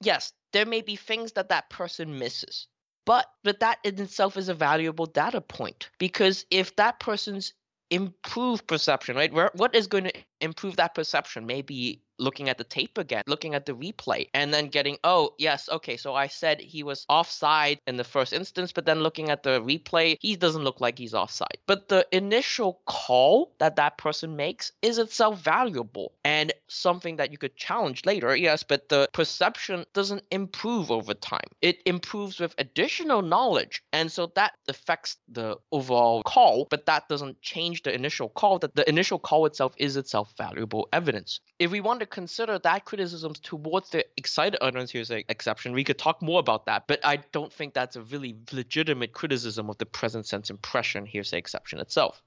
Yes, 0.00 0.32
there 0.52 0.66
may 0.66 0.82
be 0.82 0.94
things 0.94 1.32
that 1.32 1.48
that 1.48 1.70
person 1.70 2.20
misses. 2.20 2.68
But 3.04 3.26
but 3.42 3.60
that 3.60 3.80
in 3.82 4.00
itself 4.00 4.36
is 4.36 4.48
a 4.48 4.54
valuable 4.54 5.06
data 5.06 5.40
point 5.40 5.90
because 5.98 6.46
if 6.50 6.76
that 6.76 7.00
person's 7.00 7.52
improve 7.90 8.66
perception, 8.66 9.16
right? 9.16 9.32
Where, 9.32 9.50
what 9.54 9.74
is 9.74 9.86
going 9.86 10.04
to 10.04 10.12
improve 10.40 10.76
that 10.76 10.94
perception? 10.94 11.46
Maybe 11.46 12.02
looking 12.18 12.48
at 12.48 12.58
the 12.58 12.64
tape 12.64 12.98
again, 12.98 13.22
looking 13.26 13.54
at 13.54 13.66
the 13.66 13.72
replay, 13.72 14.28
and 14.34 14.52
then 14.52 14.68
getting, 14.68 14.96
oh, 15.04 15.34
yes, 15.38 15.68
okay, 15.68 15.96
so 15.96 16.14
I 16.14 16.28
said 16.28 16.60
he 16.60 16.82
was 16.82 17.04
offside 17.08 17.78
in 17.86 17.96
the 17.96 18.04
first 18.04 18.32
instance, 18.32 18.72
but 18.72 18.86
then 18.86 19.00
looking 19.00 19.30
at 19.30 19.42
the 19.42 19.60
replay, 19.60 20.16
he 20.20 20.36
doesn't 20.36 20.64
look 20.64 20.80
like 20.80 20.98
he's 20.98 21.14
offside. 21.14 21.58
But 21.66 21.88
the 21.88 22.06
initial 22.12 22.80
call 22.86 23.52
that 23.58 23.76
that 23.76 23.98
person 23.98 24.36
makes 24.36 24.72
is 24.82 24.98
itself 24.98 25.40
valuable 25.40 26.12
and 26.24 26.52
something 26.68 27.16
that 27.16 27.32
you 27.32 27.38
could 27.38 27.56
challenge 27.56 28.04
later, 28.06 28.34
yes, 28.34 28.62
but 28.62 28.88
the 28.88 29.08
perception 29.12 29.84
doesn't 29.92 30.24
improve 30.30 30.90
over 30.90 31.14
time. 31.14 31.48
It 31.60 31.82
improves 31.86 32.40
with 32.40 32.54
additional 32.58 33.22
knowledge. 33.22 33.82
And 33.92 34.10
so 34.10 34.32
that 34.36 34.52
affects 34.68 35.16
the 35.28 35.56
overall 35.70 36.22
call, 36.22 36.66
but 36.70 36.86
that 36.86 37.08
doesn't 37.08 37.42
change 37.42 37.82
the 37.82 37.94
initial 37.94 38.28
call, 38.28 38.58
that 38.60 38.74
the 38.74 38.88
initial 38.88 39.18
call 39.18 39.46
itself 39.46 39.74
is 39.76 39.96
itself 39.96 40.25
valuable 40.36 40.88
evidence. 40.92 41.40
If 41.58 41.70
we 41.70 41.80
want 41.80 42.00
to 42.00 42.06
consider 42.06 42.58
that 42.58 42.84
criticism 42.84 43.34
towards 43.42 43.90
the 43.90 44.04
excited 44.16 44.58
utterance 44.60 44.90
hearsay 44.90 45.24
exception, 45.28 45.72
we 45.72 45.84
could 45.84 45.98
talk 45.98 46.22
more 46.22 46.40
about 46.40 46.66
that. 46.66 46.86
But 46.86 47.00
I 47.04 47.16
don't 47.32 47.52
think 47.52 47.74
that's 47.74 47.96
a 47.96 48.02
really 48.02 48.36
legitimate 48.52 49.12
criticism 49.12 49.70
of 49.70 49.78
the 49.78 49.86
present 49.86 50.26
sense 50.26 50.50
impression 50.50 51.06
hearsay 51.06 51.38
exception 51.38 51.78
itself. 51.78 52.22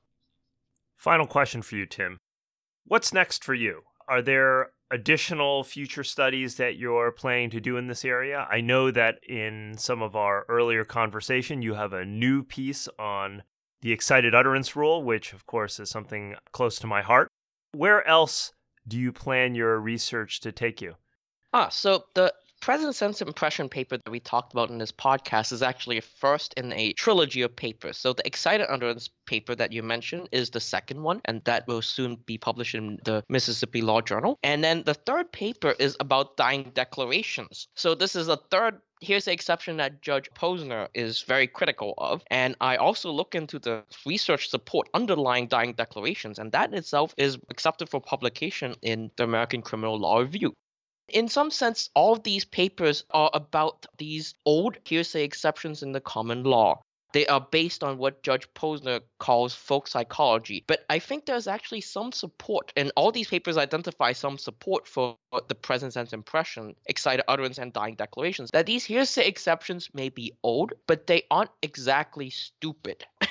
Final 0.97 1.27
question 1.27 1.61
for 1.61 1.75
you, 1.75 1.85
Tim. 1.85 2.17
What's 2.85 3.13
next 3.13 3.43
for 3.43 3.53
you? 3.53 3.83
Are 4.07 4.21
there 4.21 4.71
additional 4.91 5.63
future 5.63 6.03
studies 6.03 6.55
that 6.55 6.77
you're 6.77 7.11
planning 7.11 7.51
to 7.51 7.61
do 7.61 7.77
in 7.77 7.87
this 7.87 8.03
area? 8.03 8.47
I 8.49 8.61
know 8.61 8.89
that 8.91 9.19
in 9.27 9.75
some 9.77 10.01
of 10.01 10.15
our 10.15 10.45
earlier 10.49 10.83
conversation, 10.83 11.61
you 11.61 11.75
have 11.75 11.93
a 11.93 12.05
new 12.05 12.43
piece 12.43 12.89
on 12.97 13.43
the 13.81 13.91
excited 13.91 14.35
utterance 14.35 14.75
rule, 14.75 15.03
which, 15.03 15.31
of 15.31 15.45
course, 15.45 15.79
is 15.79 15.89
something 15.89 16.35
close 16.51 16.79
to 16.79 16.87
my 16.87 17.01
heart. 17.01 17.29
Where 17.71 18.07
else 18.07 18.51
do 18.87 18.97
you 18.97 19.11
plan 19.11 19.53
your 19.53 19.79
research 19.79 20.39
to 20.41 20.51
take 20.51 20.81
you? 20.81 20.95
Ah, 21.53 21.69
so 21.69 22.05
the 22.15 22.33
present 22.61 22.93
sense 22.95 23.21
impression 23.21 23.69
paper 23.69 23.97
that 23.97 24.11
we 24.11 24.19
talked 24.19 24.53
about 24.53 24.69
in 24.69 24.77
this 24.77 24.91
podcast 24.91 25.51
is 25.51 25.61
actually 25.61 25.97
a 25.97 26.01
first 26.01 26.53
in 26.55 26.73
a 26.73 26.93
trilogy 26.93 27.41
of 27.41 27.55
papers. 27.55 27.97
So 27.97 28.13
the 28.13 28.25
excited 28.25 28.67
utterance 28.69 29.09
paper 29.25 29.55
that 29.55 29.71
you 29.71 29.81
mentioned 29.83 30.29
is 30.31 30.49
the 30.49 30.59
second 30.59 31.01
one, 31.01 31.21
and 31.25 31.43
that 31.45 31.67
will 31.67 31.81
soon 31.81 32.15
be 32.25 32.37
published 32.37 32.75
in 32.75 32.99
the 33.05 33.23
Mississippi 33.29 33.81
Law 33.81 34.01
Journal. 34.01 34.37
And 34.43 34.63
then 34.63 34.83
the 34.83 34.93
third 34.93 35.31
paper 35.31 35.75
is 35.79 35.95
about 35.99 36.37
dying 36.37 36.71
declarations. 36.73 37.67
So 37.75 37.95
this 37.95 38.15
is 38.15 38.27
a 38.27 38.37
third 38.51 38.81
here's 39.01 39.25
the 39.25 39.31
exception 39.31 39.77
that 39.77 40.01
Judge 40.01 40.29
Posner 40.31 40.87
is 40.93 41.21
very 41.21 41.47
critical 41.47 41.93
of. 41.97 42.23
And 42.29 42.55
I 42.59 42.77
also 42.77 43.11
look 43.11 43.35
into 43.35 43.59
the 43.59 43.83
research 44.05 44.49
support 44.49 44.89
underlying 44.93 45.47
dying 45.47 45.73
declarations, 45.73 46.39
and 46.39 46.51
that 46.51 46.73
itself 46.73 47.13
is 47.17 47.37
accepted 47.49 47.89
for 47.89 48.01
publication 48.01 48.75
in 48.81 49.11
the 49.15 49.23
American 49.23 49.61
Criminal 49.61 49.99
Law 49.99 50.19
Review. 50.19 50.53
In 51.07 51.27
some 51.27 51.49
sense, 51.49 51.89
all 51.95 52.13
of 52.13 52.23
these 52.23 52.45
papers 52.45 53.03
are 53.11 53.31
about 53.33 53.85
these 53.97 54.35
old 54.45 54.77
hearsay 54.85 55.23
exceptions 55.23 55.81
in 55.81 55.91
the 55.91 56.01
common 56.01 56.43
law. 56.43 56.81
They 57.11 57.25
are 57.27 57.41
based 57.51 57.83
on 57.83 57.97
what 57.97 58.23
Judge 58.23 58.47
Posner 58.53 59.01
calls 59.17 59.53
folk 59.53 59.87
psychology. 59.87 60.63
But 60.67 60.85
I 60.89 60.99
think 60.99 61.25
there's 61.25 61.47
actually 61.47 61.81
some 61.81 62.11
support, 62.11 62.71
and 62.75 62.91
all 62.95 63.11
these 63.11 63.29
papers 63.29 63.57
identify 63.57 64.13
some 64.13 64.37
support 64.37 64.87
for 64.87 65.17
the 65.47 65.55
present 65.55 65.93
sense 65.93 66.13
impression, 66.13 66.75
excited 66.85 67.23
utterance, 67.27 67.57
and 67.57 67.73
dying 67.73 67.95
declarations, 67.95 68.49
that 68.51 68.65
these 68.65 68.85
hearsay 68.85 69.27
exceptions 69.27 69.89
may 69.93 70.09
be 70.09 70.33
old, 70.43 70.73
but 70.87 71.07
they 71.07 71.23
aren't 71.31 71.51
exactly 71.61 72.29
stupid. 72.29 73.05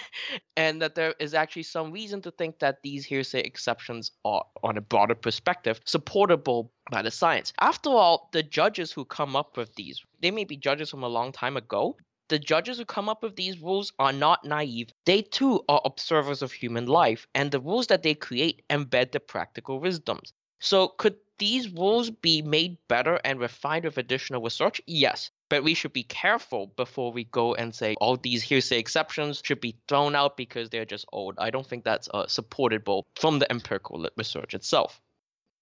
and 0.56 0.82
that 0.82 0.94
there 0.94 1.14
is 1.20 1.34
actually 1.34 1.62
some 1.62 1.92
reason 1.92 2.20
to 2.22 2.30
think 2.32 2.58
that 2.58 2.82
these 2.82 3.04
hearsay 3.04 3.40
exceptions 3.40 4.10
are, 4.24 4.44
on 4.62 4.76
a 4.76 4.80
broader 4.80 5.14
perspective, 5.14 5.80
supportable 5.84 6.72
by 6.90 7.02
the 7.02 7.10
science. 7.10 7.52
After 7.60 7.90
all, 7.90 8.28
the 8.32 8.42
judges 8.42 8.90
who 8.92 9.04
come 9.04 9.36
up 9.36 9.56
with 9.56 9.74
these, 9.74 10.02
they 10.20 10.30
may 10.30 10.44
be 10.44 10.56
judges 10.56 10.90
from 10.90 11.02
a 11.04 11.08
long 11.08 11.32
time 11.32 11.56
ago, 11.56 11.96
the 12.28 12.38
judges 12.38 12.78
who 12.78 12.84
come 12.84 13.08
up 13.08 13.22
with 13.22 13.36
these 13.36 13.60
rules 13.60 13.92
are 13.98 14.12
not 14.12 14.44
naive. 14.44 14.90
They 15.04 15.22
too 15.22 15.64
are 15.68 15.80
observers 15.84 16.42
of 16.42 16.52
human 16.52 16.86
life, 16.86 17.26
and 17.34 17.50
the 17.50 17.60
rules 17.60 17.86
that 17.88 18.02
they 18.02 18.14
create 18.14 18.62
embed 18.68 19.12
the 19.12 19.20
practical 19.20 19.80
wisdoms. 19.80 20.32
So, 20.60 20.88
could 20.88 21.16
these 21.38 21.68
rules 21.70 22.10
be 22.10 22.42
made 22.42 22.76
better 22.88 23.20
and 23.24 23.40
refined 23.40 23.84
with 23.84 23.96
additional 23.96 24.42
research? 24.42 24.80
Yes. 24.86 25.30
But 25.48 25.62
we 25.62 25.72
should 25.72 25.92
be 25.92 26.02
careful 26.02 26.66
before 26.76 27.12
we 27.12 27.24
go 27.24 27.54
and 27.54 27.74
say 27.74 27.94
all 28.00 28.16
these 28.16 28.42
hearsay 28.42 28.78
exceptions 28.78 29.40
should 29.44 29.60
be 29.60 29.76
thrown 29.86 30.14
out 30.14 30.36
because 30.36 30.68
they're 30.68 30.84
just 30.84 31.06
old. 31.12 31.36
I 31.38 31.50
don't 31.50 31.66
think 31.66 31.84
that's 31.84 32.08
uh, 32.12 32.26
supportable 32.26 33.06
from 33.14 33.38
the 33.38 33.50
empirical 33.50 34.06
research 34.16 34.52
itself. 34.52 35.00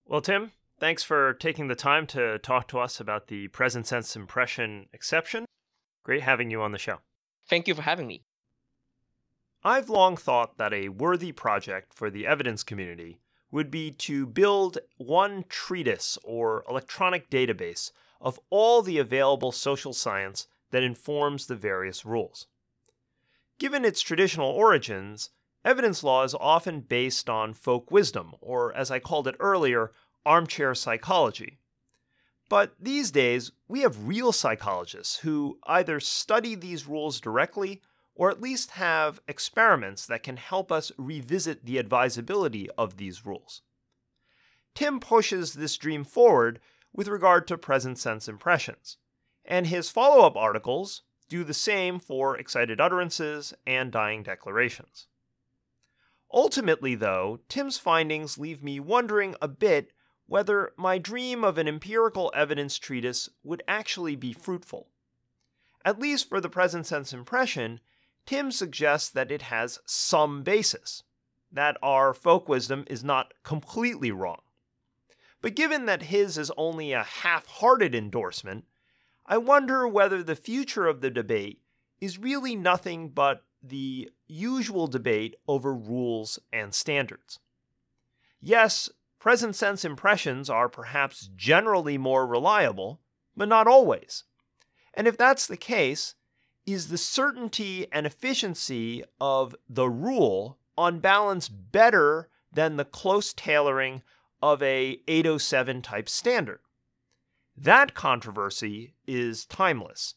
Well, 0.06 0.20
Tim, 0.20 0.52
thanks 0.80 1.02
for 1.02 1.34
taking 1.34 1.68
the 1.68 1.76
time 1.76 2.06
to 2.08 2.38
talk 2.38 2.68
to 2.68 2.80
us 2.80 2.98
about 2.98 3.28
the 3.28 3.48
present 3.48 3.86
sense 3.86 4.16
impression 4.16 4.88
exception. 4.92 5.44
Great 6.06 6.22
having 6.22 6.52
you 6.52 6.62
on 6.62 6.70
the 6.70 6.78
show. 6.78 6.98
Thank 7.48 7.66
you 7.66 7.74
for 7.74 7.82
having 7.82 8.06
me. 8.06 8.22
I've 9.64 9.90
long 9.90 10.16
thought 10.16 10.56
that 10.56 10.72
a 10.72 10.88
worthy 10.88 11.32
project 11.32 11.92
for 11.92 12.10
the 12.10 12.28
evidence 12.28 12.62
community 12.62 13.18
would 13.50 13.72
be 13.72 13.90
to 13.90 14.24
build 14.24 14.78
one 14.98 15.44
treatise 15.48 16.16
or 16.22 16.64
electronic 16.68 17.28
database 17.28 17.90
of 18.20 18.38
all 18.50 18.82
the 18.82 18.98
available 18.98 19.50
social 19.50 19.92
science 19.92 20.46
that 20.70 20.84
informs 20.84 21.48
the 21.48 21.56
various 21.56 22.06
rules. 22.06 22.46
Given 23.58 23.84
its 23.84 24.00
traditional 24.00 24.50
origins, 24.52 25.30
evidence 25.64 26.04
law 26.04 26.22
is 26.22 26.36
often 26.36 26.82
based 26.82 27.28
on 27.28 27.52
folk 27.52 27.90
wisdom, 27.90 28.36
or 28.40 28.72
as 28.76 28.92
I 28.92 29.00
called 29.00 29.26
it 29.26 29.34
earlier, 29.40 29.90
armchair 30.24 30.72
psychology. 30.76 31.58
But 32.48 32.74
these 32.78 33.10
days, 33.10 33.50
we 33.66 33.80
have 33.80 34.06
real 34.06 34.32
psychologists 34.32 35.18
who 35.18 35.58
either 35.64 35.98
study 35.98 36.54
these 36.54 36.86
rules 36.86 37.20
directly 37.20 37.82
or 38.14 38.30
at 38.30 38.40
least 38.40 38.72
have 38.72 39.20
experiments 39.28 40.06
that 40.06 40.22
can 40.22 40.36
help 40.36 40.72
us 40.72 40.92
revisit 40.96 41.66
the 41.66 41.78
advisability 41.78 42.68
of 42.78 42.96
these 42.96 43.26
rules. 43.26 43.62
Tim 44.74 45.00
pushes 45.00 45.54
this 45.54 45.76
dream 45.76 46.04
forward 46.04 46.60
with 46.92 47.08
regard 47.08 47.46
to 47.48 47.58
present 47.58 47.98
sense 47.98 48.28
impressions, 48.28 48.96
and 49.44 49.66
his 49.66 49.90
follow 49.90 50.24
up 50.24 50.36
articles 50.36 51.02
do 51.28 51.44
the 51.44 51.54
same 51.54 51.98
for 51.98 52.38
excited 52.38 52.80
utterances 52.80 53.52
and 53.66 53.92
dying 53.92 54.22
declarations. 54.22 55.08
Ultimately, 56.32 56.94
though, 56.94 57.40
Tim's 57.48 57.78
findings 57.78 58.38
leave 58.38 58.62
me 58.62 58.80
wondering 58.80 59.34
a 59.42 59.48
bit 59.48 59.92
whether 60.26 60.72
my 60.76 60.98
dream 60.98 61.44
of 61.44 61.58
an 61.58 61.68
empirical 61.68 62.32
evidence 62.34 62.78
treatise 62.78 63.28
would 63.42 63.62
actually 63.68 64.16
be 64.16 64.32
fruitful. 64.32 64.88
At 65.84 66.00
least 66.00 66.28
for 66.28 66.40
the 66.40 66.48
present 66.48 66.86
sense 66.86 67.12
impression, 67.12 67.80
Tim 68.26 68.50
suggests 68.50 69.08
that 69.10 69.30
it 69.30 69.42
has 69.42 69.78
some 69.86 70.42
basis, 70.42 71.04
that 71.52 71.76
our 71.80 72.12
folk 72.12 72.48
wisdom 72.48 72.84
is 72.88 73.04
not 73.04 73.32
completely 73.44 74.10
wrong. 74.10 74.40
But 75.40 75.54
given 75.54 75.86
that 75.86 76.04
his 76.04 76.36
is 76.38 76.50
only 76.56 76.92
a 76.92 77.04
half 77.04 77.46
hearted 77.46 77.94
endorsement, 77.94 78.64
I 79.26 79.38
wonder 79.38 79.86
whether 79.86 80.22
the 80.22 80.34
future 80.34 80.86
of 80.86 81.00
the 81.00 81.10
debate 81.10 81.62
is 82.00 82.18
really 82.18 82.56
nothing 82.56 83.10
but 83.10 83.44
the 83.62 84.10
usual 84.26 84.86
debate 84.86 85.36
over 85.46 85.72
rules 85.72 86.38
and 86.52 86.74
standards. 86.74 87.38
Yes, 88.40 88.90
present 89.18 89.56
sense 89.56 89.84
impressions 89.84 90.48
are 90.50 90.68
perhaps 90.68 91.30
generally 91.36 91.98
more 91.98 92.26
reliable, 92.26 93.00
but 93.36 93.48
not 93.48 93.66
always. 93.66 94.24
And 94.94 95.06
if 95.06 95.16
that's 95.16 95.46
the 95.46 95.56
case, 95.56 96.14
is 96.66 96.88
the 96.88 96.98
certainty 96.98 97.86
and 97.92 98.06
efficiency 98.06 99.04
of 99.20 99.54
the 99.68 99.88
rule 99.88 100.58
on 100.76 101.00
balance 101.00 101.48
better 101.48 102.28
than 102.52 102.76
the 102.76 102.84
close 102.84 103.32
tailoring 103.32 104.02
of 104.42 104.62
a 104.62 105.00
807 105.06 105.82
type 105.82 106.08
standard? 106.08 106.60
That 107.56 107.94
controversy 107.94 108.94
is 109.06 109.46
timeless. 109.46 110.14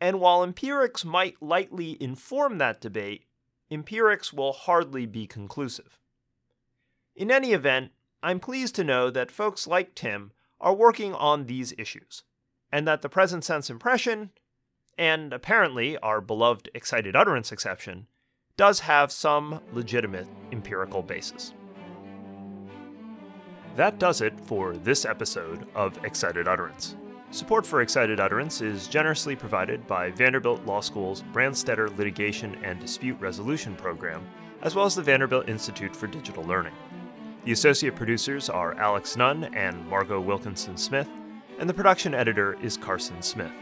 And 0.00 0.20
while 0.20 0.42
empirics 0.42 1.04
might 1.04 1.40
lightly 1.40 2.00
inform 2.00 2.58
that 2.58 2.80
debate, 2.80 3.24
empirics 3.70 4.32
will 4.32 4.52
hardly 4.52 5.06
be 5.06 5.26
conclusive. 5.26 5.98
In 7.14 7.30
any 7.30 7.52
event, 7.52 7.92
I'm 8.26 8.40
pleased 8.40 8.74
to 8.74 8.82
know 8.82 9.08
that 9.10 9.30
folks 9.30 9.68
like 9.68 9.94
Tim 9.94 10.32
are 10.60 10.74
working 10.74 11.14
on 11.14 11.46
these 11.46 11.72
issues, 11.78 12.24
and 12.72 12.84
that 12.88 13.00
the 13.00 13.08
present 13.08 13.44
sense 13.44 13.70
impression, 13.70 14.30
and 14.98 15.32
apparently 15.32 15.96
our 15.98 16.20
beloved 16.20 16.68
excited 16.74 17.14
utterance 17.14 17.52
exception, 17.52 18.08
does 18.56 18.80
have 18.80 19.12
some 19.12 19.60
legitimate 19.72 20.26
empirical 20.50 21.02
basis. 21.02 21.54
That 23.76 24.00
does 24.00 24.20
it 24.20 24.40
for 24.40 24.76
this 24.76 25.04
episode 25.04 25.64
of 25.76 26.04
Excited 26.04 26.48
Utterance. 26.48 26.96
Support 27.30 27.64
for 27.64 27.80
Excited 27.80 28.18
Utterance 28.18 28.60
is 28.60 28.88
generously 28.88 29.36
provided 29.36 29.86
by 29.86 30.10
Vanderbilt 30.10 30.66
Law 30.66 30.80
School's 30.80 31.22
Branstetter 31.32 31.96
Litigation 31.96 32.56
and 32.64 32.80
Dispute 32.80 33.20
Resolution 33.20 33.76
Program, 33.76 34.26
as 34.62 34.74
well 34.74 34.86
as 34.86 34.96
the 34.96 35.02
Vanderbilt 35.02 35.48
Institute 35.48 35.94
for 35.94 36.08
Digital 36.08 36.42
Learning. 36.42 36.74
The 37.46 37.52
associate 37.52 37.94
producers 37.94 38.50
are 38.50 38.74
Alex 38.74 39.16
Nunn 39.16 39.44
and 39.54 39.86
Margot 39.86 40.20
Wilkinson 40.20 40.76
Smith, 40.76 41.08
and 41.60 41.70
the 41.70 41.74
production 41.74 42.12
editor 42.12 42.58
is 42.60 42.76
Carson 42.76 43.22
Smith. 43.22 43.52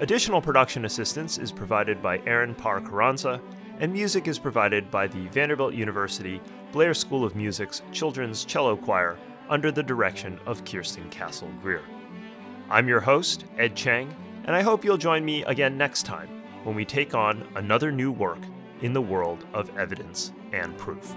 Additional 0.00 0.42
production 0.42 0.84
assistance 0.84 1.38
is 1.38 1.50
provided 1.50 2.02
by 2.02 2.18
Aaron 2.26 2.54
Parr 2.54 2.82
Carranza, 2.82 3.40
and 3.80 3.90
music 3.90 4.28
is 4.28 4.38
provided 4.38 4.90
by 4.90 5.06
the 5.06 5.28
Vanderbilt 5.28 5.72
University 5.72 6.42
Blair 6.72 6.92
School 6.92 7.24
of 7.24 7.34
Music's 7.34 7.80
Children's 7.90 8.44
Cello 8.44 8.76
Choir 8.76 9.16
under 9.48 9.72
the 9.72 9.82
direction 9.82 10.38
of 10.44 10.66
Kirsten 10.66 11.08
Cassel 11.08 11.48
Greer. 11.62 11.84
I'm 12.68 12.86
your 12.86 13.00
host, 13.00 13.46
Ed 13.56 13.74
Cheng, 13.74 14.14
and 14.44 14.54
I 14.54 14.60
hope 14.60 14.84
you'll 14.84 14.98
join 14.98 15.24
me 15.24 15.42
again 15.44 15.78
next 15.78 16.02
time 16.02 16.28
when 16.64 16.76
we 16.76 16.84
take 16.84 17.14
on 17.14 17.48
another 17.54 17.90
new 17.90 18.12
work 18.12 18.40
in 18.82 18.92
the 18.92 19.00
world 19.00 19.46
of 19.54 19.74
evidence 19.78 20.32
and 20.52 20.76
proof. 20.76 21.16